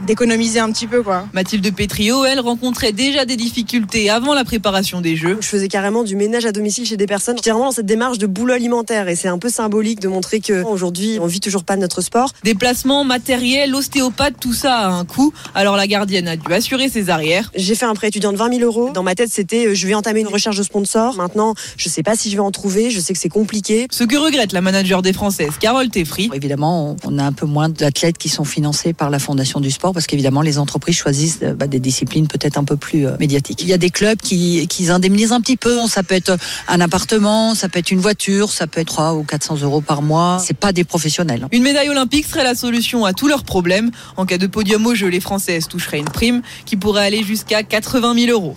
d'économiser 0.07 0.61
un 0.61 0.71
petit 0.71 0.87
peu, 0.87 1.03
quoi. 1.03 1.27
Mathilde 1.33 1.75
Pétriot, 1.75 2.25
elle, 2.25 2.41
rencontrait 2.41 2.93
déjà 2.93 3.25
des 3.25 3.37
difficultés 3.37 4.11
avant 4.11 4.35
la 4.35 4.45
préparation 4.45 5.01
des 5.01 5.17
Jeux. 5.17 5.39
Je 5.41 5.47
faisais 5.47 5.69
carrément 5.69 6.05
du 6.05 6.17
ménage 6.17 6.47
à 6.47 6.53
domicile 6.53 6.87
chez 6.87 6.97
des 6.97 7.07
personnes. 7.07 7.37
J'étais 7.37 7.51
vraiment 7.51 7.67
dans 7.67 7.73
cette 7.73 7.87
démarche 7.87 8.19
de 8.19 8.27
boulot 8.27 8.55
alimentaire 8.55 9.09
et 9.09 9.17
c'est 9.17 9.29
un 9.29 9.39
peu 9.39 9.49
symbolique 9.49 10.01
de 10.01 10.09
montrer 10.09 10.41
que 10.41 10.63
aujourd'hui 10.65 11.19
on 11.21 11.27
vit 11.27 11.41
toujours 11.41 11.65
pas 11.65 11.77
de 11.77 11.81
notre 11.81 12.01
sport. 12.01 12.31
Déplacement, 12.45 13.05
matériel, 13.05 13.75
ostéopathe, 13.75 14.35
tout 14.41 14.53
ça 14.53 14.79
a 14.79 14.89
un 14.89 15.05
coût. 15.05 15.33
Alors 15.55 15.77
la 15.77 15.87
gardienne 15.87 16.29
a 16.29 16.37
dû 16.37 16.53
assurer 16.53 16.89
ses 16.89 17.11
arrières. 17.11 17.51
J'ai 17.55 17.75
fait 17.75 17.87
un 17.87 17.95
prêt 17.95 18.09
étudiant 18.09 18.33
de 18.33 18.39
20 18.39 18.59
000 18.59 18.65
euros. 18.65 18.91
Dans 18.93 19.03
ma 19.03 19.15
tête, 19.15 19.31
c'était 19.31 19.67
euh, 19.67 19.75
je 19.75 19.87
vais 19.87 19.95
entamer 19.95 20.21
une 20.21 20.29
recherche 20.29 20.57
de 20.57 20.63
sponsor. 20.63 21.17
Maintenant, 21.17 21.55
je 21.77 21.89
sais 21.89 22.03
pas 22.03 22.17
si 22.17 22.31
je 22.31 22.37
vais 22.37 22.43
en 22.43 22.51
trouver. 22.51 22.91
Je 22.91 23.01
sais 23.01 23.13
que 23.13 23.19
c'est 23.19 23.29
compliqué. 23.29 23.87
Ce 23.91 24.05
que 24.05 24.20
regrette 24.21 24.53
la 24.53 24.61
manager 24.61 25.03
des 25.03 25.13
Françaises, 25.13 25.53
Carole 25.59 25.89
Teffry. 25.89 26.31
Évidemment, 26.33 26.97
on 27.05 27.19
a 27.19 27.25
un 27.25 27.33
peu 27.33 27.47
moins 27.47 27.69
d'athlètes 27.69 28.19
qui 28.19 28.29
sont 28.29 28.45
financés 28.45 28.93
par 28.93 29.11
la 29.11 29.19
Fondation 29.19 29.61
du 29.61 29.71
sport 29.71 29.93
parce 29.93 30.07
qu'évidemment, 30.07 30.43
les 30.43 30.59
entreprises 30.59 30.97
choisissent 30.97 31.41
euh, 31.43 31.55
bah, 31.55 31.67
des 31.67 31.81
disciplines 31.81 32.29
peut-être 32.29 32.59
un 32.59 32.65
peu 32.65 32.77
plus 32.77 33.07
euh, 33.07 33.17
médiatiques. 33.19 33.63
Il 33.63 33.69
y 33.69 33.73
a 33.73 33.79
des 33.79 33.91
clubs 33.91 34.19
qui, 34.19 34.67
qui 34.69 34.91
indemnisent 34.91 35.33
un 35.33 35.41
petit 35.41 35.57
peu. 35.57 35.87
Ça 35.89 36.03
peut 36.03 36.15
être 36.15 36.37
un 36.69 36.81
appartement, 36.81 37.55
ça 37.55 37.69
peut 37.69 37.79
être 37.79 37.91
une 37.91 38.01
voiture, 38.01 38.51
ça 38.51 38.67
peut 38.67 38.81
être 38.81 38.89
3 38.89 39.15
ou 39.15 39.25
400 39.25 39.63
euros 39.63 39.81
par 39.81 40.03
mois. 40.03 40.43
C'est 40.45 40.57
pas 40.57 40.73
des 40.73 40.85
professionnels. 40.85 41.47
Une 41.53 41.63
médaille 41.63 41.89
olympique 41.89 42.27
serait 42.27 42.45
la 42.45 42.55
solution 42.55 43.05
à 43.05 43.13
tous 43.13 43.29
leurs 43.29 43.45
problèmes. 43.45 43.91
En 44.17 44.27
cas 44.27 44.39
de 44.39 44.47
podium 44.47 44.87
au 44.87 44.95
jeu, 44.95 45.09
les 45.09 45.21
Françaises 45.21 45.69
toucheraient 45.69 45.99
une 45.99 46.11
prime 46.11 46.43
qui 46.67 46.77
pourrait 46.77 47.07
aller 47.07 47.23
jusqu'à 47.23 47.63
80 47.63 48.15
000 48.27 48.33
euros. 48.33 48.57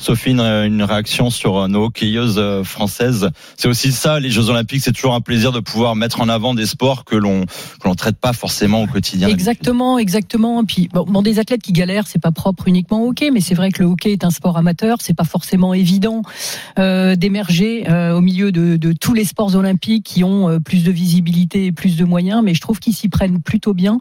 Sophie, 0.00 0.30
une, 0.30 0.40
une 0.40 0.82
réaction 0.82 1.28
sur 1.28 1.58
euh, 1.58 1.68
nos 1.68 1.84
hockeyeuses 1.84 2.38
euh, 2.38 2.64
françaises. 2.64 3.28
C'est 3.58 3.68
aussi 3.68 3.92
ça, 3.92 4.18
les 4.18 4.30
Jeux 4.30 4.48
Olympiques, 4.48 4.80
c'est 4.82 4.92
toujours 4.92 5.14
un 5.14 5.20
plaisir 5.20 5.52
de 5.52 5.60
pouvoir 5.60 5.94
mettre 5.94 6.22
en 6.22 6.30
avant 6.30 6.54
des 6.54 6.64
sports 6.64 7.04
que 7.04 7.16
l'on 7.16 7.44
que 7.44 7.84
l'on 7.86 7.94
traite 7.94 8.16
pas 8.16 8.32
forcément 8.32 8.82
au 8.82 8.86
quotidien. 8.86 9.28
Exactement, 9.28 9.98
exactement. 9.98 10.64
Puis 10.64 10.88
bon, 10.92 11.20
des 11.20 11.38
athlètes 11.38 11.60
qui 11.60 11.72
galèrent, 11.72 12.06
c'est 12.06 12.18
pas 12.18 12.32
propre 12.32 12.66
uniquement 12.66 13.02
au 13.02 13.10
hockey, 13.10 13.30
mais 13.30 13.42
c'est 13.42 13.54
vrai 13.54 13.70
que 13.70 13.82
le 13.82 13.90
hockey 13.90 14.12
est 14.12 14.24
un 14.24 14.30
sport 14.30 14.56
amateur. 14.56 14.98
C'est 15.00 15.14
pas 15.14 15.24
forcément 15.24 15.74
évident 15.74 16.22
euh, 16.78 17.14
d'émerger 17.14 17.84
euh, 17.90 18.14
au 18.14 18.22
milieu 18.22 18.52
de, 18.52 18.76
de 18.76 18.92
tous 18.92 19.12
les 19.12 19.24
sports 19.24 19.54
olympiques 19.54 20.06
qui 20.06 20.24
ont 20.24 20.48
euh, 20.48 20.60
plus 20.60 20.82
de 20.82 20.90
visibilité 20.90 21.66
et 21.66 21.72
plus 21.72 21.96
de 21.98 22.06
moyens. 22.06 22.40
Mais 22.42 22.54
je 22.54 22.62
trouve 22.62 22.80
qu'ils 22.80 22.94
s'y 22.94 23.10
prennent 23.10 23.42
plutôt 23.42 23.74
bien. 23.74 23.98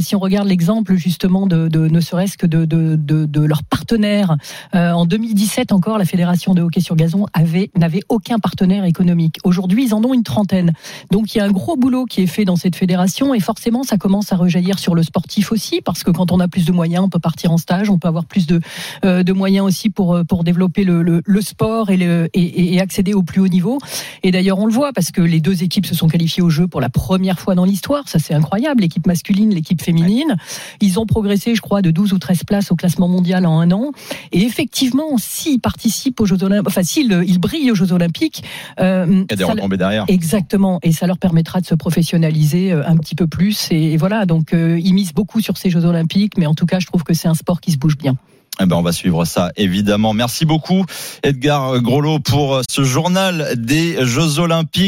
Si 0.00 0.16
on 0.16 0.18
regarde 0.18 0.48
l'exemple 0.48 0.94
justement 0.96 1.46
de, 1.46 1.68
de 1.68 1.88
ne 1.88 2.00
serait-ce 2.00 2.38
que 2.38 2.46
de, 2.46 2.64
de, 2.64 2.96
de, 2.96 3.26
de 3.26 3.40
leurs 3.40 3.62
partenaires 3.62 4.36
en 4.72 5.04
2017 5.18 5.72
encore, 5.72 5.98
la 5.98 6.04
fédération 6.04 6.54
de 6.54 6.62
hockey 6.62 6.80
sur 6.80 6.94
gazon 6.94 7.26
avait 7.32 7.70
n'avait 7.76 8.02
aucun 8.08 8.38
partenaire 8.38 8.84
économique. 8.84 9.38
Aujourd'hui, 9.42 9.86
ils 9.86 9.92
en 9.92 10.04
ont 10.04 10.14
une 10.14 10.22
trentaine. 10.22 10.72
Donc 11.10 11.34
il 11.34 11.38
y 11.38 11.40
a 11.40 11.44
un 11.44 11.50
gros 11.50 11.76
boulot 11.76 12.04
qui 12.04 12.22
est 12.22 12.28
fait 12.28 12.44
dans 12.44 12.54
cette 12.54 12.76
fédération 12.76 13.34
et 13.34 13.40
forcément 13.40 13.82
ça 13.82 13.96
commence 13.96 14.32
à 14.32 14.36
rejaillir 14.36 14.78
sur 14.78 14.94
le 14.94 15.02
sportif 15.02 15.50
aussi 15.50 15.80
parce 15.80 16.04
que 16.04 16.12
quand 16.12 16.30
on 16.30 16.38
a 16.38 16.46
plus 16.46 16.64
de 16.66 16.70
moyens, 16.70 17.02
on 17.04 17.08
peut 17.08 17.18
partir 17.18 17.50
en 17.50 17.58
stage, 17.58 17.90
on 17.90 17.98
peut 17.98 18.06
avoir 18.06 18.26
plus 18.26 18.46
de 18.46 18.60
euh, 19.04 19.24
de 19.24 19.32
moyens 19.32 19.66
aussi 19.66 19.90
pour 19.90 20.14
euh, 20.14 20.22
pour 20.22 20.44
développer 20.44 20.84
le, 20.84 21.02
le, 21.02 21.20
le 21.24 21.40
sport 21.40 21.90
et, 21.90 21.96
le, 21.96 22.28
et, 22.32 22.74
et 22.74 22.80
accéder 22.80 23.12
au 23.12 23.24
plus 23.24 23.40
haut 23.40 23.48
niveau. 23.48 23.78
Et 24.22 24.30
d'ailleurs 24.30 24.60
on 24.60 24.66
le 24.66 24.72
voit 24.72 24.92
parce 24.92 25.10
que 25.10 25.20
les 25.20 25.40
deux 25.40 25.64
équipes 25.64 25.86
se 25.86 25.96
sont 25.96 26.06
qualifiées 26.06 26.44
au 26.44 26.50
jeu 26.50 26.68
pour 26.68 26.80
la 26.80 26.90
première 26.90 27.40
fois 27.40 27.56
dans 27.56 27.64
l'histoire. 27.64 28.08
Ça 28.08 28.20
c'est 28.20 28.34
incroyable. 28.34 28.82
L'équipe 28.82 29.06
masculine, 29.08 29.52
l'équipe 29.52 29.82
féminine, 29.82 30.36
ils 30.80 31.00
ont 31.00 31.06
progressé, 31.06 31.56
je 31.56 31.60
crois, 31.60 31.82
de 31.82 31.90
12 31.90 32.12
ou 32.12 32.20
13 32.20 32.44
places 32.44 32.70
au 32.70 32.76
classement 32.76 33.08
mondial 33.08 33.46
en 33.46 33.58
un 33.58 33.72
an. 33.72 33.90
Et 34.30 34.42
effectivement, 34.42 35.07
s'ils 35.16 35.60
participent 35.60 36.20
aux 36.20 36.26
Jeux 36.26 36.42
Olympiques, 36.42 36.68
enfin 36.68 36.82
s'ils 36.82 37.24
ils 37.26 37.38
brillent 37.38 37.70
aux 37.70 37.74
Jeux 37.74 37.92
Olympiques, 37.92 38.42
euh, 38.80 39.06
Il 39.08 39.30
y 39.30 39.32
a 39.32 39.36
des 39.36 39.44
retombées 39.44 39.76
derrière. 39.76 40.04
Exactement, 40.08 40.78
et 40.82 40.92
ça 40.92 41.06
leur 41.06 41.18
permettra 41.18 41.60
de 41.60 41.66
se 41.66 41.74
professionnaliser 41.74 42.72
euh, 42.72 42.86
un 42.86 42.96
petit 42.96 43.14
peu 43.14 43.26
plus. 43.26 43.68
Et, 43.70 43.92
et 43.92 43.96
voilà, 43.96 44.26
donc 44.26 44.52
euh, 44.52 44.78
ils 44.82 44.92
misent 44.92 45.14
beaucoup 45.14 45.40
sur 45.40 45.56
ces 45.56 45.70
Jeux 45.70 45.84
Olympiques, 45.84 46.36
mais 46.36 46.46
en 46.46 46.54
tout 46.54 46.66
cas, 46.66 46.80
je 46.80 46.86
trouve 46.86 47.04
que 47.04 47.14
c'est 47.14 47.28
un 47.28 47.34
sport 47.34 47.60
qui 47.60 47.72
se 47.72 47.78
bouge 47.78 47.96
bien. 47.96 48.16
Eh 48.60 48.66
ben, 48.66 48.74
on 48.74 48.82
va 48.82 48.92
suivre 48.92 49.24
ça, 49.24 49.52
évidemment. 49.56 50.14
Merci 50.14 50.44
beaucoup, 50.44 50.84
Edgar 51.22 51.80
Grolot, 51.80 52.18
pour 52.18 52.62
ce 52.68 52.82
journal 52.82 53.52
des 53.56 54.04
Jeux 54.04 54.40
Olympiques. 54.40 54.78